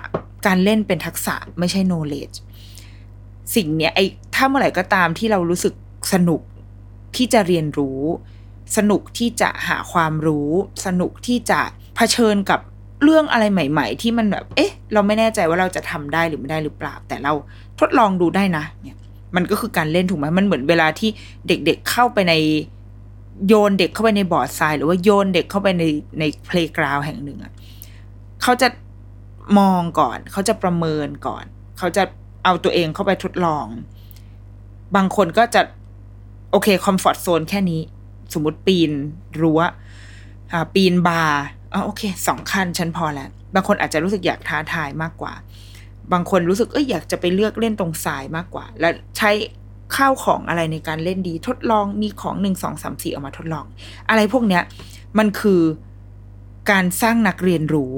[0.47, 2.37] การเล่นเป็นทักษะไม่ใช่ knowledge
[3.55, 5.75] สิ่งเนี้ยไอ้ถ้าเมื่อไหร่ก็ตามที่เรารู้สึก
[6.13, 6.41] สนุก
[7.17, 8.01] ที่จะเรียนรู้
[8.77, 10.51] สนุกที่จะหาความรู้
[10.87, 11.61] สนุกที่จะ
[11.97, 12.61] เผชิญกับ
[13.05, 17.33] เรื่องอะไรใหม่ ๆ ที่มันแบบ เอ๊ะ เราไม่แน่ใจว่าเราจะทำได้หรือไม่ได้หรือเปล่า แต่เรา
[17.81, 18.99] ทดลองดูได้นะ เนี่ย
[19.37, 21.11] มันก็คือการเล่นถูกไหมมันเหมือนเวลาที่
[21.49, 22.35] เด็กๆเข้าไปใน
[23.49, 25.85] โยนเด็กเข้าไปในบอร์ดทราย หรือว่าโยนเด็กเข้าไปใน
[26.19, 27.53] ในเพลกราวแห่งหนึ่งอะ
[28.43, 28.69] เขาจะ
[29.59, 31.45] มองก่อน เขาจะประเมินก่อน
[31.79, 32.03] เขาจะ
[32.45, 33.67] เอาตัวเองเข้าไปทดลอง
[34.97, 35.63] บางคนก็จะ
[36.51, 37.81] โอเคคอมฟอร์ทโซนแค่นี้
[38.33, 38.93] สมมติปีน
[39.41, 39.61] รั้ว
[40.75, 45.33] ปีนบาร์อ๋อโอเคสองขั้นฉันพอแล้ว บางคนอาจจะรู้สึกอยากท้าทายมากกว่า
[46.13, 49.31] บางคนรู้สึกเอ้ยอยากจะไปเลือกเล่นตรงสายมากกว่า แล้วใช้
[49.97, 53.65] ข้าวของอะไรในการเล่นดี ทดลองมีของหนึ่งสองสามสี่ออกมาทดลอง
[54.09, 54.63] อะไรพวกเนี้ย
[55.19, 55.63] มันคือ
[56.71, 57.95] การสร้างนักเรียนรู้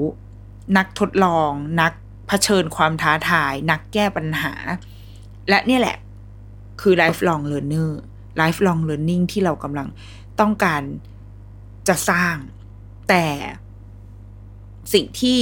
[0.77, 1.91] นักทดลอง นัก
[2.27, 4.53] เผชิญความท้าทาย นักแก้ปัญหา
[5.49, 5.97] และเนี่ยแหละ
[6.81, 7.91] คือ lifelong learner
[8.39, 9.87] lifelong learning ที่เรากำลัง
[10.39, 10.81] ต้องการ
[11.87, 12.35] จะสร้าง
[13.09, 13.25] แต่
[14.93, 15.39] สิ่งที่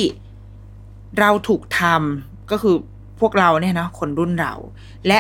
[1.20, 2.76] เราถูกทำก็คือ
[3.20, 4.54] พวกเราเนี่ยนะคนรุ่นเรา
[5.08, 5.20] และ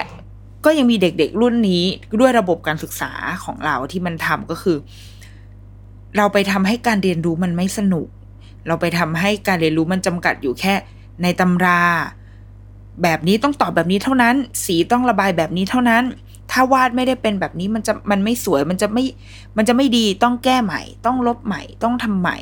[0.65, 1.83] ก็ยังมีเด็กๆรุ่นนี้
[2.19, 3.11] ด้วยระบบการศึกษา
[3.43, 4.77] ของเราที่มันทำก็คือ
[6.17, 8.07] เราไปทำให้การเรียนรู้มันไม่สนุก
[8.67, 10.73] เราไปทำให้การเรียนรู้มันจำกัดอยู่แค่
[11.23, 11.81] ในตำรา
[13.03, 16.03] แบบนี้ต้องตอบแบบนี้เท่านั้น สีต้องระบายแบบนี้เท่านั้น
[16.51, 19.03] ถ้าวาดไม่ได้เป็นแบบนี้มันจะมันไม่สวยมันจะไม่
[19.57, 22.37] มันจะไม่ดีต้องแก้ใหม่ ต้องลบใหม่ ต้องทำใหม่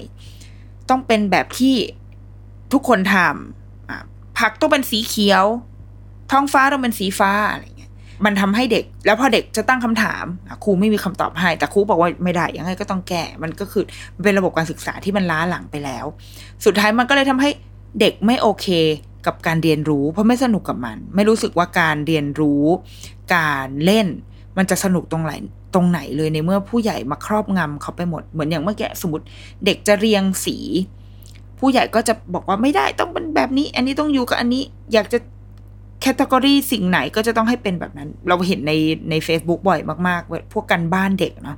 [0.89, 1.75] ต้องเป็นแบบที่
[2.73, 5.45] ทุกคนทำผักต้องเป็นสีเขียว
[6.31, 7.91] ท้องฟ้าต้องเป็นสีฟ้าอะไรเงี้ย
[8.25, 10.25] มันทำให้เด็ก แล้วพอเด็กจะตั้งคำถาม
[10.63, 13.83] ครูไม่มีคำตอบให้ แต่ครูบอกว่าไม่ได้ยังไงก็ต้องแก้มันก็คือ
[14.23, 16.05] เป็นระบบการศึกษาที่มันล้าหลังไปแล้ว
[16.65, 17.49] สุดท้ายมันก็เลยทำให้
[17.99, 18.67] เด็กไม่โอเค
[19.29, 22.63] กับการเรียนรู้ เพราะไม่สนุกกับมัน ไม่รู้สึกว่าการเรียนรู้
[23.35, 24.07] การเล่น
[24.57, 25.33] มันจะสนุกตรงไหน
[25.73, 29.25] ตรงไหนเลยในเมื่อผู้ใหญ่มาครอบงำเขาไปหมดเหมือนอย่างเมื่อกี้สมมติ
[29.65, 30.57] เด็กจะเรียงสี
[31.59, 34.63] ผู้ใหญ่ก็จะบอกว่าไม่ได้ต้องเป็นแบบนี้ อันนี้ต้องอยู่กับอันนี้
[34.93, 35.19] อยากจะ
[36.01, 38.73] แคตตากรีสิ่งไหนก็จะต้องให้เป็นแบบนั้น เราเห็นใน
[39.09, 41.57] ใน Facebook บ่อยมากๆ พวกกันบ้านเด็กเนาะ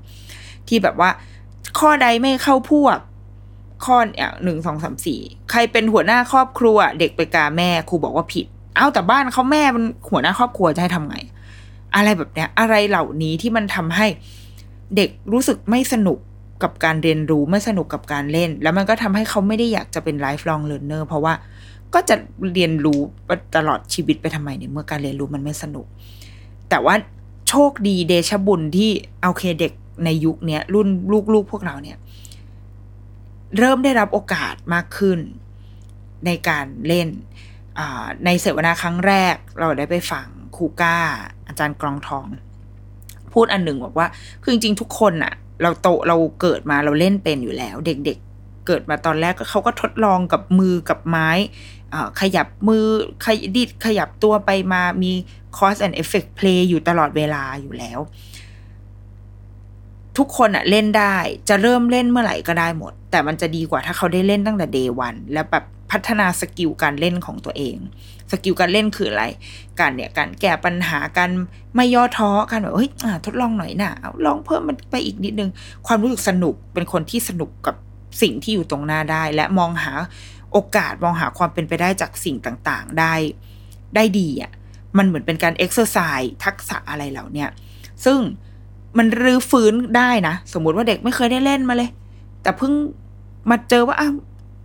[0.67, 1.09] ที่แบบว่า
[1.79, 2.97] ข้อใดไม่เข้าพวก
[3.85, 5.19] ข้อเนี่ยหนึ่งสองสามสี่
[5.51, 11.17] ใครเป็นหัวหน้าครอบครัว เด็กไปกาแม่ครูบอกว่าผิด เอ้าแต่บ้านเขาแม่เป็นหัวหน้าครอบครัวจะให้ทำไง
[11.95, 14.07] อะไรแบบเนี้ย อะไรเหล่านี้ที่มันทำให้
[14.95, 16.17] เด็กรู้สึกไม่สนุก
[16.63, 21.33] กับการเรียนรู้ไม่สนุกกับการเล่น แล้วมันก็ทำให้เขาไม่ได้อยากจะเป็น lifelong learner เพราะว่า
[21.93, 22.15] ก็จะ
[22.53, 22.99] เรียนรู้
[23.55, 25.85] ตลอดชีวิตไปทำไมเนี่ยเมื่อการเรียนรู้มันไม่สนุก
[26.69, 26.95] แต่ว่า
[27.49, 28.89] โชคดีเดชบุญที่
[29.21, 29.73] โอเคเด็ก
[30.05, 30.87] ในยุคเนี้ยรุ่น
[31.33, 31.97] ลูกๆพวกเราเนี่ย
[33.57, 35.19] เริ่มได้รับโอกาสมากขึ้น
[36.25, 37.07] ในการเล่น
[38.25, 40.97] ในเสวนาครั้งแรกเราได้ไปฟังครูก้า
[41.47, 42.27] อาจารย์กรองทอง
[43.33, 44.07] พูดอันหนึ่งบอกว่า
[44.43, 45.33] คือจริงๆทุกคนอะ
[45.63, 51.29] เราโตเราเกิดมาเราเล่นเป็นอยู่แล้ว เด็กๆเกิดมาตอนแรกเขาก็ทดลองกับมือกับไม้
[52.21, 52.85] ขยับมือ
[53.25, 55.11] ขยดิดขยับตัวไปมามี
[55.57, 57.99] cause and effect play อยู่ตลอดเวลาอยู่แล้ว
[60.17, 61.15] ทุกคนอะเล่นได้
[61.49, 67.77] จะเริ่มเล่นเมื่อไหร่ก็ได้หมด แต่มันจะดีกว่าถ้าเขาได้เล่นตั้งแต่ day one แล้วแบบพัฒนา skill การเล่นของตัวเอง
[68.31, 69.23] skill การเล่นคืออะไร
[69.79, 71.31] การเนี่ยการแก้ปัญหาการ
[71.75, 72.89] ไม่ย่อท้อการแบบเฮ้ย
[73.25, 75.49] ทดลองหน่อยนะเอาลองเพิ่มมันไปอีกนิดนึง
[75.87, 77.75] ความรู้สึกสนุกเป็นคนที่สนุกกับ
[78.21, 79.93] สิ่งที่อยู่ตรงหน้าได้ และมองหา
[80.51, 83.13] โอกาสมองหาความเป็นไปได้จากสิ่งต่างๆ ได้
[83.95, 84.51] ได้ดีอะ
[84.97, 87.45] มันเหมือนเป็นการ exercise ทักษะอะไรเหล่านี้
[88.05, 88.19] ซึ่ง
[88.97, 91.89] มันรื้อฟื้นได้นะสมมุติว่าเด็กไม่เคยได้เล่นมาเลย
[92.41, 92.73] แต่เพิ่ง
[93.49, 94.13] มาเจอว่าอ้าว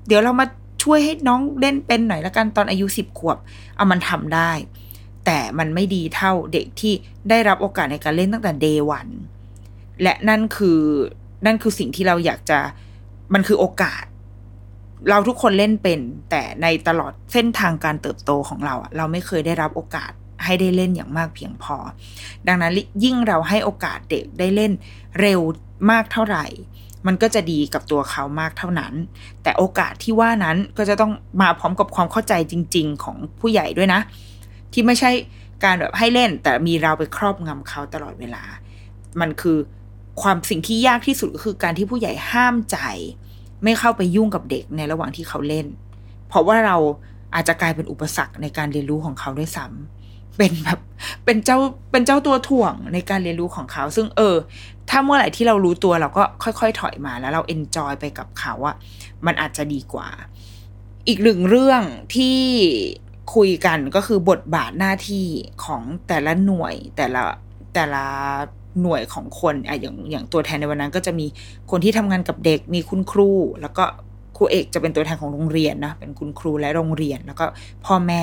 [0.09, 0.47] เดี๋ยวเรามา
[0.83, 3.39] ช่วยให้น้องเล่นเป็นหน่อยละกันตอนอายุสิบขวบ
[3.77, 4.51] เอามันทำได้
[5.27, 6.93] แต่มันไม่ดีเท่าเด็กที่
[7.31, 9.09] ได้รับโอกาสในการเล่นตั้งแต่เดวัน
[10.03, 10.81] และนั่นคือ
[11.47, 12.59] นั่นคือสิ่งที่เราอยากจะ
[13.35, 14.05] มันคือโอกาส
[15.11, 20.12] เราทุกคนเล่นเป็น แต่ในตลอดเส้นทางการเติบโตของเราเราไม่เคยได้รับโอกาส
[20.44, 21.77] ให้ได้เล่นอย่างมากเพียงพอ
[22.46, 22.72] ดังนั้น
[23.05, 24.72] ยิ่งเราให้โอกาสเด็กได้เล่น
[25.20, 25.40] เร็ว
[25.90, 26.46] มากเท่าไหร่
[27.07, 28.92] มันก็จะดีกับตัวเขามากเท่านั้น
[29.42, 34.01] แต่โอกาสที่ว่านั้นก็จะต้องมาพร้อมกับความเข้าใจจริง ๆ ของผู้ใหญ่ด้วยนะ
[34.72, 35.11] ที่ไม่ใช่
[35.64, 38.42] การแบบให้เล่น แต่มีเราไปครอบงำเขาตลอดเวลา
[39.20, 39.59] มันคือ
[40.22, 42.79] ความสิ่งที่ยากที่สุดก็คือการที่ผู้ใหญ่ห้ามใจ
[43.64, 45.66] ไม่เข้าไปยุ่งกับเด็กในระหว่างที่เขาเล่น
[46.29, 46.77] เพราะว่าเรา
[47.35, 49.95] อาจจะกลายเป็นอุปสรรคในการเรียนรู้ของเขาด้วยซ้ำ
[50.37, 50.79] เป็นแบบ
[51.25, 51.59] เป็นเจ้า
[51.90, 54.37] เป็นเจ้าตัวถ่วงในการเรียนรู้ของเขา ซึ่งเออ
[54.90, 58.77] ถ้าเมื่อไหร่ที่เรารู้ตัวเราก็ค่อยๆ ถอยมาแล้วเราเอนจอยไปกับเขาอะ
[59.27, 60.09] มันอาจจะดีกว่า
[61.09, 61.83] อีกหนึ่งเรื่อง
[62.14, 62.38] ที่
[63.35, 65.27] คุยกันก็คือบทบาทหน้าที่
[65.64, 67.22] ของแต่ละหน่วยแต่ละ
[67.75, 68.05] แต่ละ
[68.81, 71.27] หน่วยของคนอะอย่างอย่างตัวแทนในวันนั้น ก็จะมี
[71.70, 73.85] คนที่ทำงานกับเด็กมีคุณครู แล้วก็
[74.37, 77.44] ครูเอกจะเป็นตัวแทนของโรงเรียนนะเป็นคุณครูและโรงเรียน แล้วก็
[77.85, 78.22] พ่อแม่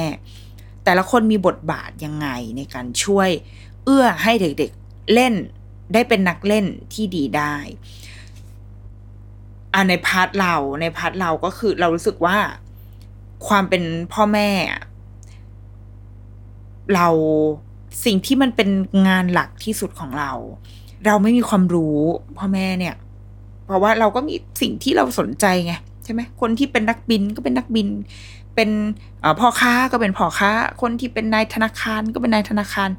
[0.84, 3.30] แต่ละคนมีบทบาทยังไงในการช่วย
[3.84, 5.34] เอื้อให้เด็กๆเล่น
[5.94, 7.56] ได้เป็นนักเล่นที่ดีได้
[9.74, 12.38] อ่าใน part เราใน part เราก็คือเรารู้สึกว่า
[13.48, 14.50] ความเป็นพ่อแม่
[16.94, 17.08] เรา
[18.06, 18.70] สิ่งที่มันเป็น
[19.08, 20.32] งานหลักที่สุดของเรา
[21.06, 21.98] เราไม่มีความรู้
[22.38, 22.96] พ่อแม่เนี่ย
[23.66, 27.88] เพราะว่าเราก็มีสิ่งที่เราสนใจไงใช่ไหมคนที่เป็นนักบินก็เป็นนักบิน
[28.56, 28.70] เป็น
[29.40, 32.90] พ่อค้าก็เป็นพ่อค้า คนที่เป็นนายธนาคารก็เป็นนายธนาคาร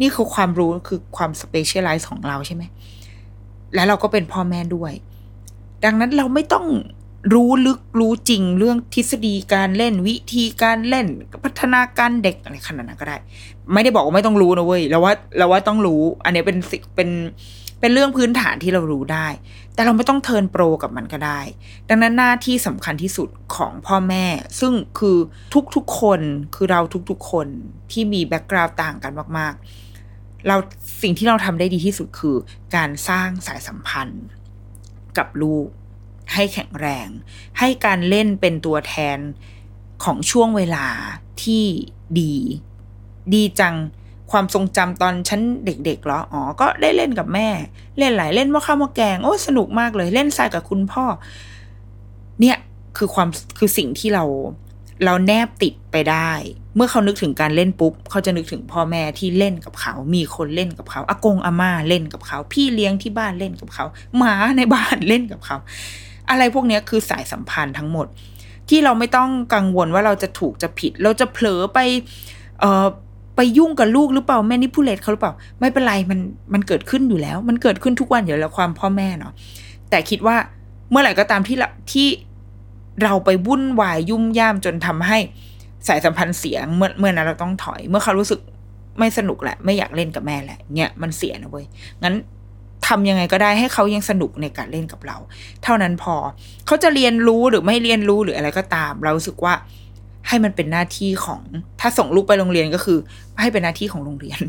[0.00, 2.62] นี่คือความรู้คือความสเปเชียลไลซ์ของเราใช่ไหม
[3.74, 4.92] และเราก็เป็นพ่อแม่ด้วย
[5.84, 6.66] ดังนั้นเราไม่ต้อง
[7.34, 11.06] รู้ลึกรู้จริงเรื่องทฤษฎีการเล่นวิธีการเล่น
[11.44, 13.16] พัฒนาการเด็กอะไรขนาดนั้นก็ได้
[13.72, 17.08] ไม่ได้บอกว่าไม่ต้องรู้นะเว้ยเราว่าเราว่าต้องรู้ อันนี้เป็นสิเป็น
[17.80, 19.28] เป็นเรื่องพื้นฐานที่เรารู้ได้
[19.74, 21.40] แต่เราไม่ต้อง turn pro กับมันก็ได้
[21.88, 24.24] ดังนั้นหน้าที่สำคัญที่สุดของพ่อแม่
[24.60, 25.18] ซึ่งคือ
[25.74, 26.20] ทุกๆคน
[26.54, 27.48] คือเราทุกๆคน
[27.92, 30.56] ที่มี background ต่างกันมากๆ เรา
[31.02, 32.36] สิ่งที่เราทำได้ดีที่สุดคือ
[32.76, 34.24] การสร้างสายสัมพันธ์
[35.18, 35.66] กับลูก
[36.32, 37.08] ให้แข็งแรง
[37.58, 39.18] ให้การเล่นเป็นตัวแทน
[40.04, 40.86] ของช่วงเวลา
[41.42, 41.64] ที่
[42.20, 42.34] ดี
[43.34, 43.76] ดีจัง
[44.30, 47.48] ความทรงจำตอนฉันเด็กๆหรอ อ๋อ ก็ได้เล่นกับแม่
[47.98, 51.04] เล่นหลายเล่นว่าข้าวมาแกง โอ้ สนุกมากเลย เล่นทรายกับคุณพ่อ
[52.40, 52.56] เนี่ย
[52.96, 54.24] คือความคือสิ่งที่เรา
[55.04, 56.30] เราแนบติดไปได้
[56.76, 63.84] เมื่อเขานึกถึงการเล่นปุ๊บ เขาจะนึกถึงพ่อแม่ที่เล่นกับเขา มีคนเล่นกับเขา อากงอาม่าเล่นกับเขา พี่เลี้ยงที่บ้านเล่นกับเขา
[64.16, 65.56] หมาในบ้านเล่นกับเขา
[66.30, 68.06] อะไรพวกนี้คือสายสัมพันธ์ทั้งหมด
[68.68, 71.78] ที่เราไม่ต้องกังวลว่าเราจะถูกจะผิด เราจะเผลอไป
[72.60, 72.86] เอ่อ
[73.36, 76.18] ไปยุ่งกับลูกหรือเปล่าแม่นิพูเลตเขาหรือเปล่า ไม่เป็นไรมัน
[76.52, 79.32] มันเกิดขึ้นอยู่แล้ว มันเกิดขึ้นทุกวันอยู่แล้วความพ่อแม่เนาะ
[79.90, 80.36] แต่คิดว่า
[80.90, 82.08] เมื่อไหร่ก็ตามที่เราที่
[83.02, 85.18] เราไปวุ่นวายยุ่มย่ามจนทำให้
[85.88, 88.40] สายสัมพันธ์เสียเมื่อเมื่อนั้นเราต้องถอย เมื่อเขารู้สึก
[88.98, 91.66] ไม่สนุกแหละ ไม่อยากเล่นกับแม่แหละเนี่ยมันเสียนะเว้ย
[92.02, 92.14] งั้น
[92.86, 95.16] ทำยังไงก็ได้ให้เขายังสนุกในการเล่นกับเรา
[95.62, 96.14] เท่านั้นพอ
[96.66, 99.54] เขาจะเรียนรู้หรือไม่เรียนรู้หรืออะไรก็ตาม เราสึกว่า
[100.28, 101.42] ให้มันเป็นหน้าที่ของ
[101.80, 102.98] ถ้าส่งลูกไปโรงเรียนก็คือ
[103.40, 104.40] ให้เป็นหน้าที่ของโรงเรียน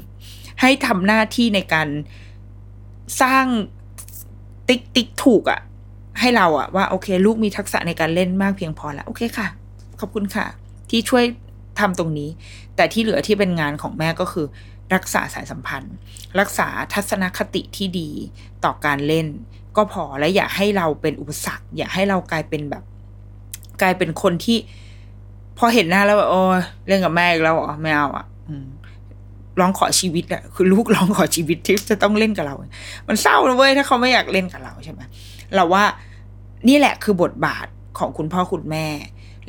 [0.61, 1.87] ให้ทำหน้าที่ในการ
[3.21, 3.45] สร้าง
[4.67, 5.61] ติ๊กติ๊กถูกอะ่ะ
[6.19, 9.47] ให้เราอะ่ะว่าโอเค ลูกมีทักษะในการเล่นมากเพียงพอแล้ว โอเคค่ะ
[9.99, 10.45] ขอบคุณค่ะ
[10.89, 11.23] ที่ช่วย
[11.79, 12.29] ทำตรงนี้
[12.75, 14.45] แต่ที่เหลือที่เป็นงานของแม่ก็คือ
[14.95, 15.95] รักษาสายสัมพันธ์
[16.39, 18.09] รักษาทัศนคติที่ดี
[18.63, 19.27] ต่อการเล่น
[19.77, 22.83] ก็พอและอย่าให้เราเป็นอุปสรรค อย่าให้เรากลายเป็นแบบ
[23.81, 24.57] กลายเป็นคนที่
[25.57, 26.41] พอเห็นหน้าแล้วแบบโอ้
[26.87, 28.25] เล่นกับแม่อีกแล้วอ๋อไม่เอาอะ
[29.59, 32.55] ร้องขอชีวิตอะคือลูกร้องขอชีวิตที่จะต้องเล่นกับเรา
[33.07, 35.01] มันเศร้านะเว้ยถ้าเขาไม่อยากเล่นกับเราใช่ไหม
[35.55, 35.83] เราว่า
[36.67, 38.87] นี่แหละคือบทบาทของคุณพ่อคุณแม่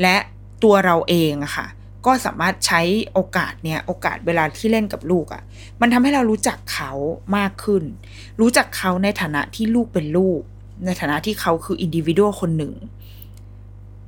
[0.03, 0.17] และ
[0.65, 1.67] ตัวเราเองอะค่ะ
[2.07, 2.81] ก็สามารถใช้
[3.13, 5.43] โอกาสเนี่ยโอกาสเวลาที่เล่นกับลูกอะ
[5.81, 6.93] มันทำให้เรารู้จักเขา
[7.37, 7.85] มากขึ้น
[8.41, 10.41] รู้จักเขาในฐานะที่ลูกเป็นลูก
[10.85, 12.73] ในฐานะที่เขาคือ individual คนหนึ่ง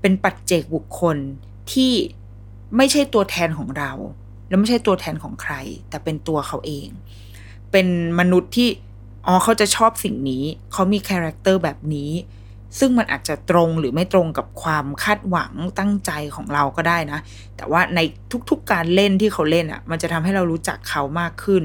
[0.01, 1.17] เป็นปัจเจกบุคคล
[1.73, 1.93] ที่
[2.77, 3.93] ไม่ใช่ตัวแทนของเรา
[4.49, 5.55] แล้วไม่ใช่ตัวแทนของใคร
[5.89, 6.89] แต่เป็นตัวเขาเอง
[7.71, 7.87] เป็น
[8.21, 8.69] มนุษย์ที่
[9.27, 12.11] อ๋อเขาจะชอบสิ่งนี้ เขามี character แบบนี้
[12.79, 17.19] ซึ่งมันอาจจะตรงหรือไม่ตรงกับความคาดหวังตั้งใจของเราก็ได้นะ
[17.57, 18.01] แต่ว่าใน
[18.51, 21.65] ทุกๆการเล่นที่เขาเล่นอะ่ะ มันจะทำให้เรารู้จักเขามากขึ้น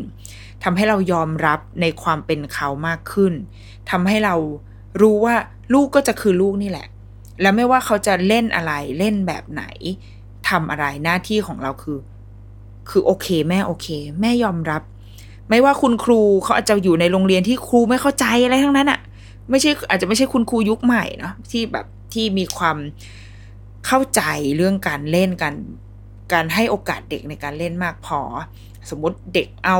[0.63, 3.33] ทำให้เรายอมรับในความเป็นเขามากขึ้น
[3.91, 4.35] ทำให้เรา
[5.01, 5.35] รู้ว่า
[5.73, 6.87] ลูกก็จะคือลูกนี่แหละ
[7.41, 9.63] แล้วไม่ว่าเขาจะเล่นอะไรเล่นแบบไหน
[10.49, 11.97] ทำอะไรหน้าที่ของเราคือ
[12.89, 13.87] คือโอเค แม่โอเค
[14.21, 14.81] แม่ยอมรับ
[15.49, 18.99] ไม่ว่าคุณครูเขาอาจจะอยู่ในโรงเรียนที่ครูไม่เข้าใจอะไรทั้งนั้นอะ่ะ
[19.49, 22.77] ไม่ใช่อาจจะไม่ใช่คุณครูยุคใหม่เนาะที่แบบที่มีความ
[23.87, 24.21] เข้าใจ
[24.57, 25.55] เรื่องการเล่นการ
[26.33, 28.19] การให้โอกาสเด็กในการเล่นมากพอ
[28.89, 29.77] สมมติเด็กเอา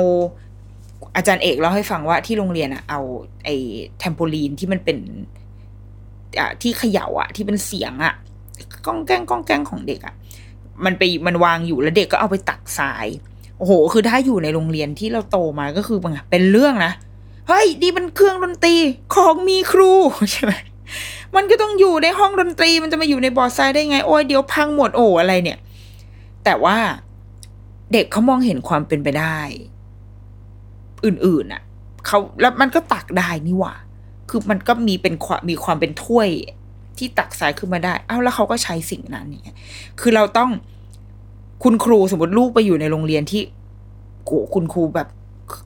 [1.15, 3.01] อาจารย์เอกเล่าให้ฟังว่าที่โรงเรียนอะเอา
[3.43, 3.55] ไอ้
[3.99, 4.97] เทมโพลีนที่มันเป็น
[6.39, 8.13] อะที่เขย่าอะ ที่เป็นเสียงอะ
[8.85, 10.15] ก้องแกล้งก้องแกล้งของเด็กอะ
[10.85, 13.07] มันไปมันวางอยู่แล้วเด็กก็เอาไปตักทราย
[13.57, 16.93] โอ้โห คือถ้าอยู่ในโรงเรียนที่เราโตมาก็คือมันเป็นเรื่องนะ
[17.47, 18.75] เฮ้ยดีมันเครื่องดนตรี
[19.13, 19.91] ของมีครู
[20.31, 20.53] ใช่ไหม
[21.35, 25.59] มันก็ต้องอยู่ในห้องดนตรีมันจะมาอยู่ในบอร์ดทรายได้ไง โอ้ยเดี๋ยวพังหมดโอ้อะไรเนี่ย
[26.43, 26.77] แต่ว่า
[27.93, 29.39] เด็กเขามองเห็นความเป็นไปได้
[31.05, 31.61] อื่นๆอะ
[32.05, 33.73] เขาแล้วมันก็ตักได้นี่หว่า
[34.35, 36.29] คือมันก็มีเป็นความมีความเป็นถ้วย
[36.97, 39.57] ที่ตักสายขึ้นมาได้ เอ้าแล้วเขาก็ใช้สิ่งนั้นเนี่ย
[39.99, 40.49] คือเราต้อง
[41.63, 43.41] คุณครูสมมติลูกไปอยู่ในโรงเรียนที่
[44.25, 45.07] โหคุณครูแบบ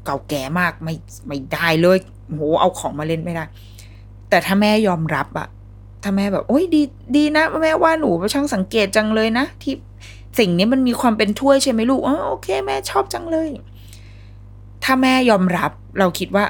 [0.05, 0.95] เก่าแก่มากไม่
[1.27, 3.43] ไม่ได้เลยโหเอาของมาเล่นไม่ได้
[4.29, 5.47] แต่ถ้าแม่ยอมรับอะ
[6.03, 6.81] ถ้าแม่แบบ โอ้ยดี
[7.15, 9.73] ดีนะ แม่ว่าหนูช่างสังเกตจังเลยนะ ที่
[10.39, 13.49] สิ่งนี้มันมีความเป็นถ้วยใช่ไหมลูกอ๋อโอเค แม่ชอบจังเลย
[14.83, 16.45] ถ้าแม่ยอมรับ เราคิดว่า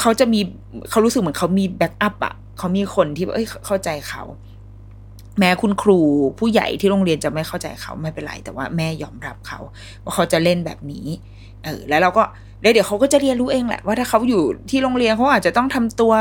[0.00, 0.40] เขาจะมี
[0.90, 4.22] เขารู้สึกเหมือนเขามี backup อะเขามีคนที่เอ้ยเข้าใจเขา
[5.38, 5.98] แม้คุณครู
[6.38, 9.60] ผู้ใหญ่ที่โรงเรียนจะไม่เข้าใจเขาไม่เป็นไร แต่ว่าแม่ยอมรับเขา
[10.02, 11.06] ว่าเขาจะเล่นแบบนี้
[11.64, 12.22] เออ แล้วเราก็
[12.60, 16.12] เดี๋ยวเขาก็จะเรียนรู้เองแหละว่าถ้าเขาอยู่ที่โรงเรียนเขาอาจจะต้องทำตัว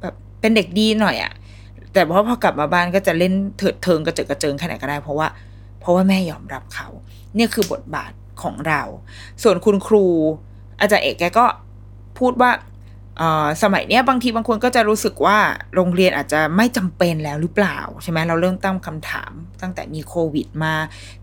[0.00, 1.32] แบบเป็นเด็กดีหน่อยอะ
[1.92, 5.28] แต่พอพอกลับมาบ้านก็จะเล่นเถิดเทิงกระเจิดกระเจิงแค่ไหนก็ได้ เพราะว่า
[5.80, 6.88] เพราะว่าแม่ยอมรับเขา
[7.34, 8.12] เนี่ยคือบทบาท
[8.42, 8.82] ของเรา
[9.42, 10.04] ส่วนคุณครู
[10.80, 11.46] อาจารย์เอกแกก็
[12.18, 12.50] พูดว่า
[13.62, 15.38] สมัยเนี้ยบางทีบางคนก็จะรู้สึกว่า
[15.74, 19.32] โรงเรียนอาจจะไม่จำเป็นแล้วหรือเปล่าใช่ไหมเราเริ่มตั้งคำถาม
[19.62, 20.74] ตั้งแต่มีโควิดมา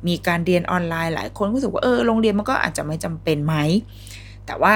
[0.07, 3.55] มีการเรียนออนไลน์หลายคนก็รู้สึกว่าเออโรงเรียนมันก็อาจจะไม่จำเป็นไหม
[4.45, 4.73] แต่ว่า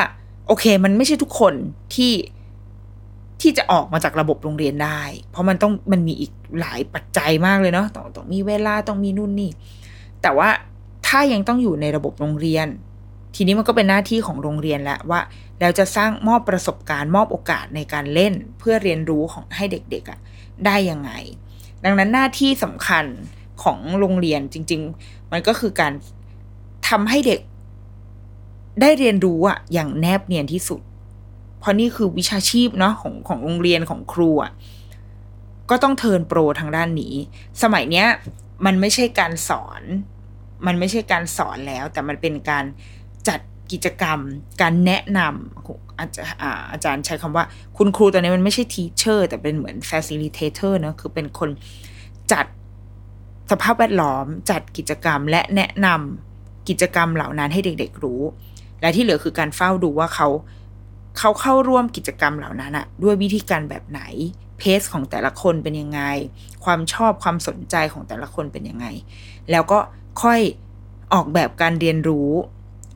[0.48, 1.54] โอเคมันไม่ใช่ทุกคน
[1.96, 2.14] ที่
[3.42, 5.02] ที่จะออกมาจากระบบโรงเรียนได้
[5.32, 9.52] เพราะมันต้องมันมีอีกหลายปัจจัยมากเลยเนาะต้องต้องมีเวลาต้องมีนู่นนี่
[10.22, 10.50] แต่ว่า
[11.08, 12.68] ถ้ายังต้องอยู่ในระบบโรงเรียน
[13.36, 15.22] ทีนี้มันก็เป็นหน้าที่ของโรงเรียนแล้วว่า
[15.60, 20.20] แล้วจะสร้างมอบประสบการณ์มอบโอกาสในการเล่นเพื่อเรียนรู้ของให้เด็กๆอะ่ะ
[20.66, 21.12] ได้ยังไง
[21.84, 23.06] ดังนั้นหน้าที่สำคัญ
[23.64, 25.94] ของโรงเรียนจริง ๆ มันก็คือการ
[26.90, 27.40] ทำให้เด็ก
[28.82, 30.82] ได้เรียนรู้อะอย่างแนบเนียนที่สุด
[31.60, 34.52] เพราะนี่คือวิชาชีพเนาะของของโรงเรียนของครูอะ
[35.70, 37.14] ก็ต้องเทิร์นโปรทางด้านนี้
[37.64, 38.08] สมัยเนี้ย
[38.66, 39.82] มันไม่ใช่การสอน
[40.66, 42.66] มันไม่ใช่การสอนแล้ว แต่มันเป็นการ
[43.28, 43.40] จัด
[43.72, 44.20] กิจกรรม
[44.62, 46.30] การแนะนำอาจารย์
[46.72, 47.46] อาจารย์ใช้คำว่า
[47.78, 51.50] คุณครูตอนนี้มันไม่ใช่ทีเชอร์แต่เป็นเหมือน facilitator เนะคือเป็นคน
[52.32, 52.46] จัด
[53.52, 58.22] สภาพแวดล้อม จัดกิจกรรม และแนะนำกิจกรรมเหล่านั้นให้เด็ก ๆ รู้
[58.82, 60.28] และที่เหลือคือการเฝ้าดูว่าเขา
[61.20, 64.02] เขาเข้าร่วมกิจกรรมเหล่านั้นอะด้วยวิธีการแบบไหน
[64.58, 66.02] เพสของแต่ละคนเป็นยังไง
[66.66, 68.88] ความชอบความสนใจของแต่ละคนเป็นยังไง
[69.52, 69.80] แล้วก็
[70.22, 70.40] ค่อย
[71.14, 72.30] ออกแบบการเรียนรู้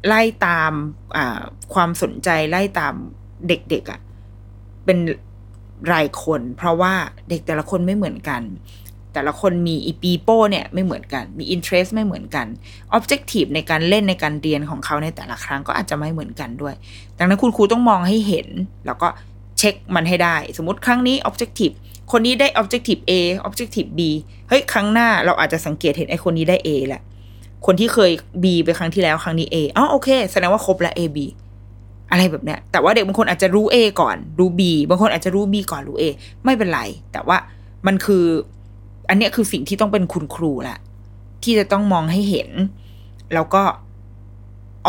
[0.08, 0.72] ไล่ตาม
[1.74, 2.94] ความสนใจไล่ตาม
[3.48, 4.00] เด็กๆอะ่ะ
[4.86, 4.98] เป็น
[5.92, 6.94] รายคน เพราะว่า
[7.30, 8.42] เด็กแต่ละคนไม่เหมือนกัน
[9.14, 12.48] แต่ละคนมีอีปีโป้เนี่ยไม่เหมือนกัน มีอินเทรสไม่เหมือนกัน
[12.92, 16.76] ออบเจกตีฟในการเล่นในการเรียนของเขาในแต่ละครั้งก็อาจจะไม่เหมือนกันด้วย
[17.18, 18.48] ดังนั้นคุณครูต้องมองให้เห็น
[18.86, 19.08] แล้วก็
[19.58, 21.72] เช็คมันให้ได้ สมมติครั้งนี้ออบเจกตีฟ
[22.12, 23.12] คนนี้ได้ออบเจกตีฟ A
[23.44, 24.00] ออบเจกตีฟ B
[24.50, 27.02] เฮ้ย ครั้งหน้าเราอาจจะสังเกตเห็นไอ้คนนี้ได้ A แหละ
[27.68, 28.12] คนที่เคย
[28.44, 31.18] B ไปครั้งที่แล้วครั้งนี้ A อ๋อโอเค แสดงว่าครบแล้ว A B
[32.12, 36.04] อะไรแบบเนี้ย แต่ว่าเด็กบางคนอาจจะรู้ A ก่อน รู้ B บางคนอาจจะรู้ B ก่อนรู้ A
[36.46, 37.38] ไม่เป็นไร แต่ว่า
[37.88, 38.26] มันคือ
[39.10, 40.80] อันนี้คือสิ่งที่ต้องเป็นคุณครูแหละ
[41.44, 42.50] ที่จะต้องมองให้เห็น
[43.34, 43.64] แล้วก็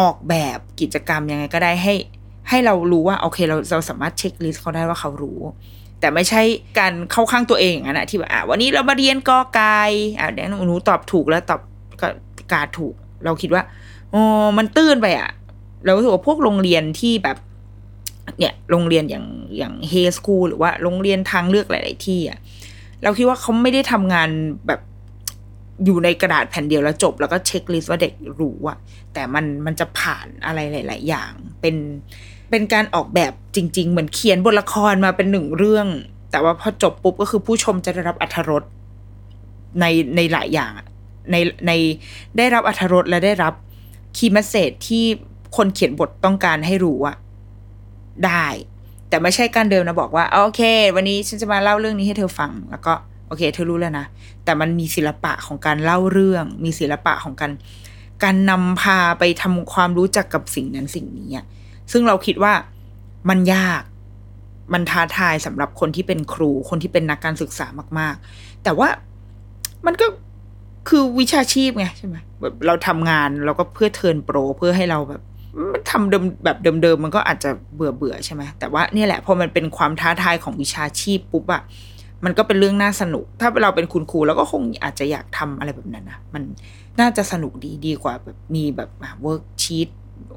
[0.01, 1.95] ออกแบบกิจกรรมยังไงก็ได้ให้
[2.49, 5.41] ให้เรารู้ว่าโอเคเราเราสามารถเช็คลิสต์เขาได้ว่าเขารู้
[6.01, 6.43] แต่ไม่ใช่
[6.79, 9.79] การเข้าข้างตัวเองอย่างนั้นนะที่แบบอะวันนี้เรามาเรียนกอไก่
[10.19, 11.61] อะเดี๋ยวหนูตอบถูกแล้วตอบ
[12.01, 12.09] ก็
[12.53, 12.95] กาถูก
[13.25, 13.63] เราคิดว่า
[14.11, 14.21] โอ้
[14.59, 15.31] มันตื้นไปอะ
[15.85, 17.37] เรารู้สึกว่าพวกโรงเรียนที่แบบ
[18.39, 19.27] เนี่ย โรงเรียนอย่าง
[19.57, 22.39] อย่างเฮสคูลหรือว่าโรงเรียนทางเลือกหลาย ๆ ที่อะ
[23.03, 24.29] เราคิดว่าเขาไม่ได้ทำงาน
[24.67, 24.81] แบบ
[25.85, 28.79] อยู่ในกระดาษแผ่นเดียวแล้วจบ แล้วก็ checklist ว่าเด็กรู้อะ
[29.15, 31.77] แต่มันมันจะผ่านอะไรหลาย ๆ อย่าง เป็น
[32.51, 35.87] เป็นการออกแบบจริง ๆ เหมือนเขียนบทละครมาเป็นหนึ่งเรื่อง
[36.31, 38.63] แต่ว่าพอจบปุ๊บก็คือผู้ชมจะได้รับอรรถรส
[39.81, 39.85] ใน
[40.17, 40.73] ในหลายอย่าง
[41.31, 41.73] ในใน
[42.37, 43.55] ได้รับอรรถรสและได้รับ
[44.17, 45.05] key message ที่
[45.57, 47.17] คนเขียนบทต้องการให้รู้อะ
[48.27, 48.47] ได้
[49.09, 50.63] แต่ไม่ใช่การเดินมาบอกว่าโอเค
[50.95, 52.93] วันนี้ฉันจะมาเล่าเรื่องนี้ให้เธอฟัง แล้วก็
[53.29, 54.07] โอเค เธอรู้แล้วนะ
[54.45, 57.53] แต่มันมีศิลปะของการเล่าเรื่อง มีศิลปะของการ
[58.25, 61.31] การนำพาไปทำความรู้จักกับสิ่งนั้นสิ่งนี้
[61.93, 62.53] ซึ่งเราคิดว่า
[63.29, 63.83] มันยาก
[64.73, 67.67] มันท้าทายสำหรับคนที่เป็นครู คนที่เป็นนักการศึกษา
[67.99, 68.89] มาก ๆ แต่ว่า
[69.87, 70.07] มันก็
[70.89, 75.23] คือวิชาชีพไงใช่ไหมแบบเราทำงานเราก็เพื่อเทิร์นโปรเพื่อให้เราแบบ
[75.73, 81.63] มันทำเดิมแบบเดิมๆมันก็อาจจะเบื่อเบื่อใช่ไหมแต่ว่านี่แหละพอมันเป็นความท้าทายของวิชาชีพปุ๊บอะ
[82.25, 86.43] มันก็เป็นเรื่องน่าสนุก ถ้าเราเป็นคุณครูเราก็คงอาจจะอยากทำอะไรแบบนั้นนะมัน
[87.01, 88.91] น่าจะสนุกดีดีกว่าแบบมีแบบ
[89.23, 89.89] worksheet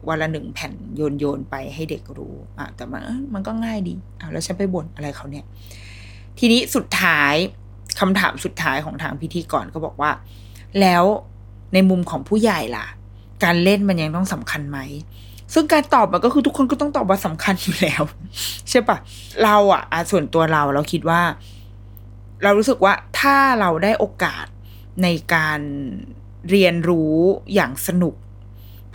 [0.08, 3.02] วันละหนึ่งแผ่นโยนโยนไปให้เด็กรู้อะแต่มัน
[3.34, 5.46] มันก็ง่ายดีอะแล้วฉันไปบ่นอะไรเขาเนี่ย
[6.40, 7.36] ทีนี้สุดท้าย
[8.00, 10.12] คำถามสุดท้ายของทางพิธีกรก็บอกว่า
[10.82, 11.04] แล้ว
[11.74, 12.86] ในมุมของผู้ใหญ่ล่ะ
[13.44, 14.80] การเล่นมันยังต้องสำคัญไหม
[15.54, 18.04] ซึ่งการตอบมันก็คือทุกคนก็ต้องตอบว่าสำคัญอยู่แล้ว
[18.70, 18.98] ใช่ปะ
[19.44, 19.82] เราอะ
[20.12, 21.22] ส่วนตัวเราเราคิดว่า
[22.44, 24.46] เรารู้สึกว่าถ้าเราได้โอกาส
[25.04, 25.60] ในการ
[26.50, 27.16] เรียนรู้
[27.54, 28.16] อย่างสนุก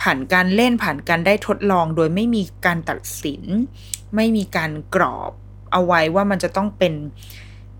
[0.01, 3.43] ผ่านการเล่นผ่านการได้ทดลองโดยไม่มีการตัดสิน
[4.15, 5.31] ไม่มีการกรอบ
[5.71, 6.93] เอาไว้ว่ามันจะต้องเป็น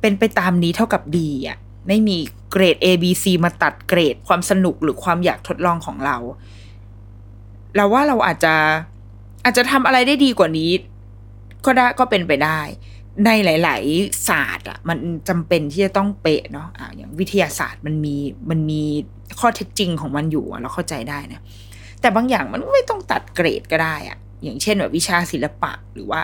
[0.02, 2.18] เป็นไปตามนี้เท่ากับดีอะไม่มี
[2.52, 6.18] เกรด A B C มาตัดเกรดความสนุกหรือความอยากทดลองของเรา
[7.76, 8.56] เราว่าเราอาจจะ
[9.44, 10.72] อาจจะทำอะไรได้ดีกว่านี้
[11.66, 12.60] ก็ได้ก็เป็นไปได้
[13.26, 14.98] ในหลาย ๆ ศาสตร์อะมัน
[15.30, 18.16] จำเป็นที่จะต้องเป๊ะเนาะอ่าอย่างวิทยาศาสตร์มันมี
[18.50, 18.84] มันมี
[19.40, 21.42] ข้อเท็จจริงของมันอยู่เราเข้าใจได้นะ
[22.02, 26.22] แต่บางอย่างมันไม่ต้องตัดเกรดก็ได้อะอย่างเช่นแบบวิชาศิลปะหรือว่า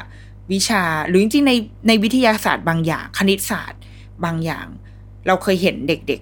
[0.51, 1.53] วิชา หรือจริงๆใน
[1.87, 3.81] ในวิทยาศาสตร์บางอย่าง คณิตศาสตร์
[4.25, 4.67] บางอย่าง
[5.27, 6.21] เราเคยเห็นเด็ก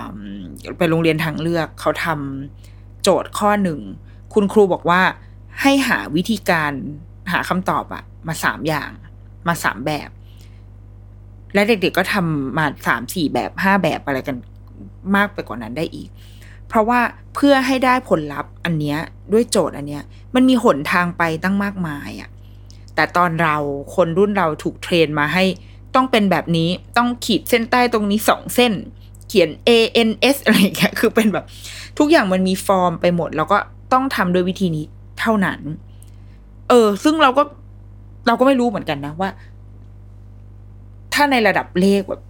[0.00, 3.80] ๆไปโรงเรียนทางเลือกเขาทำโจทย์ข้อหนึ่ง
[4.34, 5.02] คุณครูบอกว่า
[5.60, 6.72] ให้หาวิธีการ
[7.32, 8.90] หาคำตอบอะมาสามอย่าง
[9.48, 10.10] มาสามแบบ
[11.54, 14.36] และเด็กๆก็ทำมาสามสี่แบบห้าแบบอะไรกัน
[15.16, 16.08] มากไปกว่านั้นได้อีก
[16.68, 17.00] เพราะว่า
[17.34, 18.98] เพื่อให้ได้ผลลัพธ์อันเนี้ย
[19.32, 20.02] ด้วยโจทย์อันเนี้ย
[20.34, 22.30] มันมีหนทางไปตั้งมากมายอะ
[22.96, 23.56] แต่ตอนเรา
[23.94, 25.44] คนรุ่นเราถูกเทรนมาให้
[25.94, 28.72] ต้องเป็นแบบนี้ต้องขีดเส้นใต้ตรงนี้สองเส้น
[29.28, 29.70] เขียน A
[30.08, 31.44] N S อะไรอย่างเงี้ยคือเป็นแบบ
[31.98, 33.58] ทุกอย่างมันมีฟอร์มไปหมด แล้วก็
[33.92, 34.84] ต้องทำโดยวิธีนี้
[35.20, 35.60] เท่านั้น
[36.68, 37.42] เออ ซึ่งเราก็
[38.26, 39.30] เราก็ไม่รู้เหมือนกันนะว่า
[41.14, 42.22] ถ้าในระดับเลขแบบ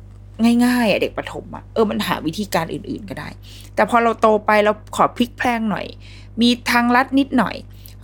[0.65, 3.29] ง่ายๆอะเด็กประถมอะเออมันหาวิธีการอื่น ๆก็ได้
[3.75, 5.87] แต่พอเราโตไปเราขอพลิกแพลงหน่อย
[6.41, 7.55] มีทางลัดนิดหน่อย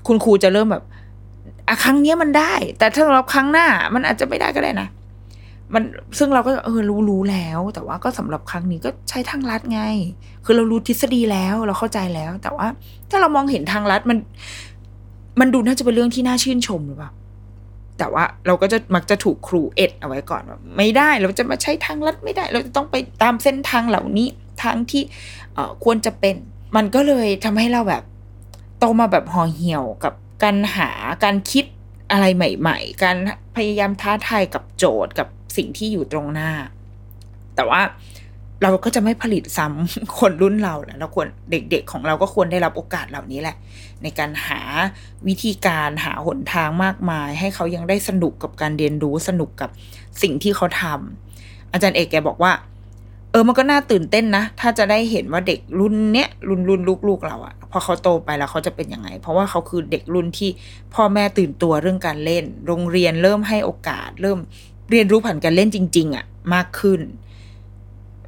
[0.07, 0.85] คุณครูจะเริ่มแบบ
[1.69, 4.89] อะครั้งเนี้ยมันได้ แต่ถ้าเราครั้งหน้ามันอาจจะไม่ได้ก็ได้นะ
[5.75, 5.83] มัน
[6.19, 9.81] ซึ่งเราก็เออรู้รู้แล้ว แต่ว่าก็สำหรับครั้งนี้ก็ใช้ทางลัดไง
[10.45, 12.67] คือเรารู้ทฤษฎีแล้วเราเข้าใจแล้ว แต่ว่า
[13.11, 14.19] ถ้าเรามองเห็นทางลัดมัน
[15.41, 17.11] มันดูน่าจะเป็นเรื่องที่น่าชื่นชมหรือเปล่า
[17.99, 24.29] แต่ว่าเราก็จะมักจะถูกครูเอ็ดเอาไว้ก่อนว่าไม่ได้เราจะมาใช้ทางลัดไม่ได้ เราจะต้องไปตามเส้นทางเหล่านี้
[24.63, 25.03] ทางที่
[25.55, 26.35] เออควรจะเป็น
[26.77, 28.03] มันก็เลยทำให้เราแบบ
[28.79, 30.91] โตมาแบบห่อเหี่ยวกับ การหา
[31.25, 31.65] การคิด
[32.11, 33.17] อะไรใหม่ ๆ การ
[33.57, 36.51] พยายามท้าทายกับโจทย์กับสิ่งที่อยู่ตรงหน้า
[37.57, 37.81] แต่ว่า
[38.63, 43.57] เราก็จะไม่ผลิตซ้ำคนรุ่นเราแหละเราควรเด็ก ๆ ของเราก็ควรได้รับโอกาสเหล่านี้แหละ
[44.03, 44.61] ในการหา
[45.29, 49.71] วิธีการหาหนทางมากมาย ให้เขายังได้สนุกกับการเรียนรู้สนุกกับ
[50.23, 52.53] สิ่งที่เขาทำอาจารย์เอกแกบอกว่า
[53.31, 60.51] เออมันก็น่าตื่นเต้นนะ ถ้าจะได้เห็นว่าเด็กรุ่นเนี้ยรุ่นรุ่นลูกๆเราอะ พอเขาโตไปแล้วเขาจะเป็นยังไง เพราะว่าเขาคือเด็กรุ่นที่
[60.95, 64.39] พ่อแม่ตื่นตัวเรื่องการเล่น โรงเรียนเริ่มให้โอกาส เริ่ม
[64.91, 67.01] เรียนรู้ผ่านการเล่นจริง ๆอะมากขึ้น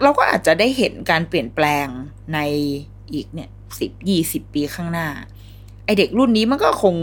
[0.02, 1.86] เราก็อาจจะได้เห็นการเปลี่ยนแปลง
[2.34, 2.38] ใน
[3.12, 5.08] อีกเนี่ยสิบยี่สิบปีข้างหน้า
[5.84, 6.94] ไอเด็กรุ่นนี้มันก็คง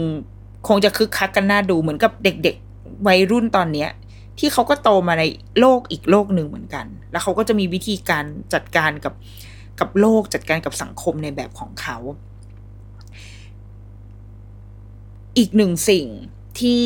[0.68, 3.90] คงจะคึกคักกันน่าดูเหมือนกับเด็กๆวัยรุ่นตอนเนี้ย
[4.38, 5.24] ที่เขาก็โตมาใน
[5.60, 8.24] โลกอีกโลกหนึ่งเหมือนกัน แล้วเขาก็จะมีวิธีการ
[8.54, 9.14] จัดการกับ
[9.80, 11.96] กับโลกจัดการกับสังคมในแบบของเขา
[15.38, 16.06] อีกหนึ่งสิ่ง
[16.60, 16.84] ที่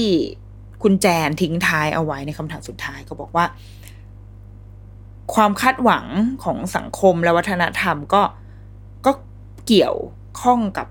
[0.82, 3.46] คุณแจนทิ้งท้ายเอาไว้ในคำถามสุดท้ายก็บอกว่า
[5.34, 6.06] ความคาดหวัง
[6.44, 8.22] ของสังคมและวัฒนธรรมก็
[9.06, 9.12] ก็
[9.66, 9.96] เกี่ยว
[10.40, 10.86] ข้องกับ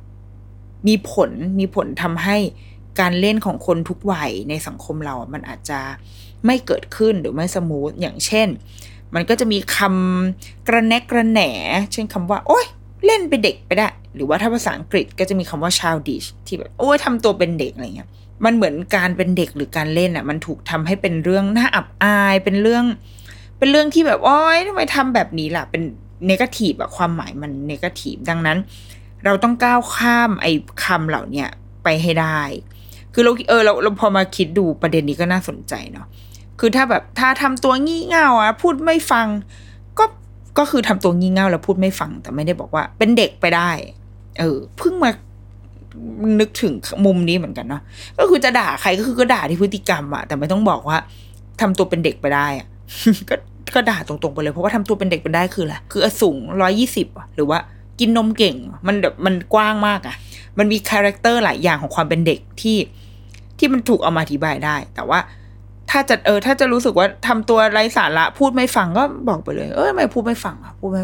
[0.88, 2.38] มีผลมีผลทำให้
[3.00, 5.80] การเล่นของคนทุกวัยในสังคมเรา มันอาจจะ
[6.46, 8.48] ไม่เกิดขึ้นหรือไม่สมูทอย่างเช่น
[9.16, 11.42] มันก็จะมีคำกระแนกกระแหน
[11.92, 12.66] เช่นคำว่า โอ๊ย
[13.06, 18.10] เล่นเป็นเด็กไปได้ หรือว่าถ้าภาษาอังกฤษก็จะมีคำว่า childish ที่แบบโอ้ยทำตัวเป็นเด็กอะไรเงี้ย
[18.46, 22.86] มันเหมือนการเป็นเด็กหรือการเล่นอะ มันถูกทำให้เป็นเรื่องน่าอับอาย เป็นเรื่อง
[23.58, 25.82] เป็นเรื่องที่แบบโอ๊ยทำไมทำแบบนี้ล่ะ เป็น
[26.28, 28.58] เนกาทีฟอะความหมายมันเนกาทีฟดังนั้น
[29.26, 30.52] เราต้องก้าวข้ามไอ้
[30.84, 31.50] คำเหล่าเนี้ย
[31.84, 32.42] ไปให้ได้
[33.14, 36.08] คือเราเออเราเราพอมาคิดดูประเด็นนี้ก็น่าสนใจเนาะ
[36.60, 39.28] คือถ้าแบบถ้าทำตัวงี่เง่าอะพูดไม่ฟัง
[40.00, 40.06] ก็
[40.58, 43.72] ก็คือทำตัวงี่เง่าแล้วพูดไม่ฟัง แต่ไม่ได้บอกว่าเป็นเด็กไปได้
[44.40, 45.12] เออเพิ่งมา
[46.40, 46.74] นึกถึง
[47.06, 47.82] มุมนี้เหมือนกันเนาะ
[48.20, 50.98] ก็คือจะด่าใครก็คือก็ด่าที่พฤติกรรมอะแต่ไม่ต้องบอกว่า
[51.62, 52.68] ทำตัวเป็นเด็กไปได้อะ
[53.30, 53.36] ก็
[53.76, 57.60] ก็ด่าตรงๆไปเลยเพราะว่าทำตัวเป็นเด็กไปได้คืออะไรคืออสูงร้อยยี่สิบหรือว่า
[58.00, 58.56] กินนมเก่ง
[58.88, 60.16] มันแบบมันกว้างมากอะ
[60.58, 62.78] มันมี character หลายอย่างของความเป็นเด็กที่
[63.58, 65.20] ที่มันถูกเอามาอธิบายได้ แต่ว่า
[65.90, 71.04] ถ้าจะเออ ถ้าจะรู้สึกว่าทำตัวไร้สาระพูดไม่ฟังก็บอกไปเลย เออไม่พูดไม่ฟังอะพูดไม่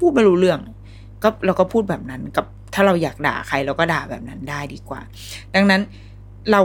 [0.00, 0.58] พูดไม่รู้เรื่อง
[1.24, 5.00] ก็เราก็พูดแบบนั้นกับถ้าเราอยากด่าใครเราก็ด่าแบบนั้นได้ดีกว่า
[5.54, 5.82] ดังนั้น
[6.50, 6.60] เรา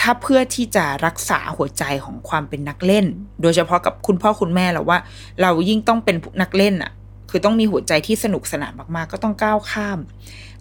[0.00, 3.06] ถ้าเพื่อที่จะรักษาหัวใจของความเป็นนักเล่น
[3.42, 4.98] โดยเฉพาะกับคุณพ่อคุณแม่เราว่า
[5.42, 6.92] เรายิ่งต้องเป็นนักเล่นอะ
[7.30, 9.98] คือต้องมีหัวใจที่สนุกสนานมากๆ ก็ต้องก้าวข้าม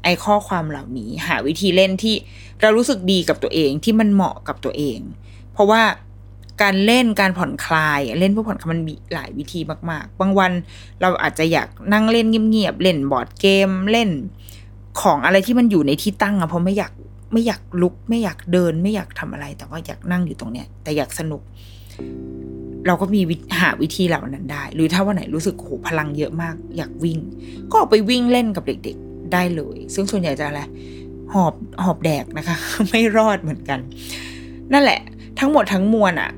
[0.04, 2.16] ไอ้ข้อความเหล่านี้ หาวิธีเล่นที่
[2.62, 5.00] เรารู้สึกดีกับตัวเองที่มันเหมาะกับตัวเอง
[5.54, 5.82] เพราะว่า
[6.62, 10.52] การเล่นการผ่อนคลายเล่นเพื่อผ่อนคลายมันมีหลายวิธีมาก ๆ บางวัน
[11.02, 14.10] เราอาจจะอยากนั่งเล่นเงียบๆเล่นบอร์ดเกมเล่น
[15.02, 16.94] ของอะไรที่มันอยู่ในที่ตั้งอะเพราะไม่อยาก
[17.34, 21.42] ไม่อยากลุก ไม่อยากเดิน ไม่อยากทำอะไร แต่ว่าอยากนั่งอยู่ตรงเนี้ย แต่อยากสนุก
[22.88, 23.22] เราก็มี
[23.60, 27.20] หาวิธีเหล่านั้นได้ หรือถ้าวันไหนรู้สึกโหพลังเยอะมาก อยากวิ่ง
[27.70, 30.62] ก็ออกไปวิ่งเล่นกับเด็ก ๆ ได้เลย ซึ่งส่วนใหญ่จะอะไร
[31.34, 31.54] หอบ
[31.84, 32.58] หอบแดกนะคะ
[32.90, 33.80] ไม่รอดเหมือนกัน
[34.74, 35.00] นั่นแหละ
[35.40, 36.32] ทั้งหมดทั้งมวลอะ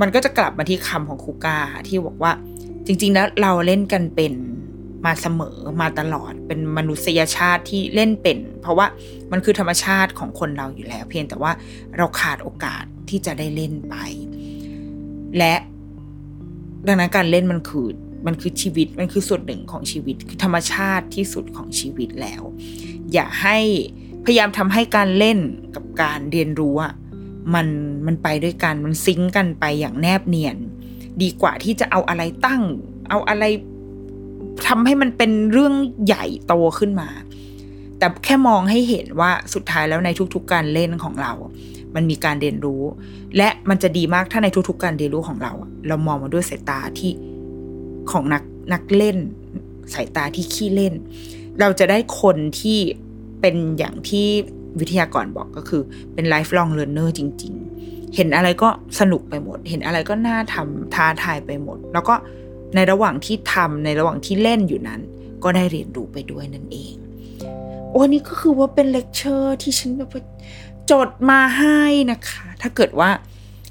[0.00, 2.32] มันก็จะกลับมาที่คำของคูกาที่บอกว่า
[2.86, 4.32] จริง ๆ แล้วเราเล่นกันเป็น
[5.04, 8.86] มาเสมอมาตลอดเป็นมนุษยชาติที่เล่นเป็น เพราะว่า
[9.32, 11.52] มันคือธรรมชาติของคนเราอยู่แล้ว เพียงแต่ว่า
[11.96, 13.94] เราขาดโอกาสที่จะได้เล่นไป
[15.38, 15.54] และ
[16.86, 17.88] ดังนั้นการเล่นมันคือ
[18.26, 22.42] มันคือชีวิตมันคือส่วนหนึ่งของชีวิต คือธรรมชาติที่สุดของชีวิตแล้ว
[23.12, 23.58] อย่าให้
[24.24, 25.38] พยายามทำให้การเล่น
[25.74, 26.92] กับการเรียนรู้อะ
[27.54, 27.66] มัน
[28.06, 30.56] มันไปด้วยกันมันซิงกันไปอย่างแนบเนียน
[31.22, 32.62] ดีกว่าที่จะเอาอะไรตั้ง
[33.10, 33.44] เอาอะไร
[34.66, 35.74] ทำให้มันเป็นเรื่อง
[36.06, 37.08] ใหญ่โตขึ้นมา
[37.98, 41.32] แต่แค่มองให้เห็นว่าสุดท้ายแล้วในทุกๆการเล่นของเรา
[41.94, 42.82] มันมีการเรียนรู้
[43.36, 45.52] และมันจะดีมากถ้าในทุกๆการเรียนรู้ของเรา
[45.88, 47.12] เรามองมาด้วยสายตาที่
[48.10, 49.18] ของนักนักเล่น
[49.94, 50.94] สายตาที่ขี้เล่น
[51.60, 52.78] เราจะได้คนที่
[53.40, 54.28] เป็นอย่างที่
[54.80, 55.82] วิทยากรบอกก็คือ
[56.14, 57.54] เป็นไลฟ์ลองเรียนเนอร์จริง
[57.84, 58.68] ๆ เห็นอะไรก็
[59.00, 62.14] สนุกไปหมด เห็นอะไรก็น่าทำท้าทายไปหมด แล้วก็
[62.74, 65.00] ในระหว่างที่ทำในระหว่างที่เล่นอยู่นั้น
[65.44, 66.94] ก็ได้เรียนรู้ไปด้วยนั่นเอง
[67.90, 70.22] โอ้นี่ก็คือว่าเป็นเลคเชอร์ที่ฉันแบบว่า
[70.90, 73.10] จดมาให้นะคะ ถ้าเกิดว่า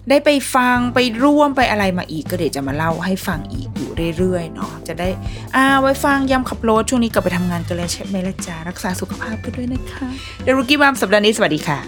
[0.09, 5.09] ได้ไปฟังไปร่วมไปอะไรมาอีกก็เดี๋ยวจะมาเล่าให้ฟังอีกอยู่เรื่อยๆเนาะจะได้
[5.55, 10.07] อ่าไว้ฟังยามขับรถช่วงนี้กลับไปทำงานกันเลยใช่ไหมล่ะจ๊ะรักษาสุขภาพกันด้วยนะคะ
[10.43, 11.79] The Rookie Mom สัปดาห์นี้สวัสดีค่ะ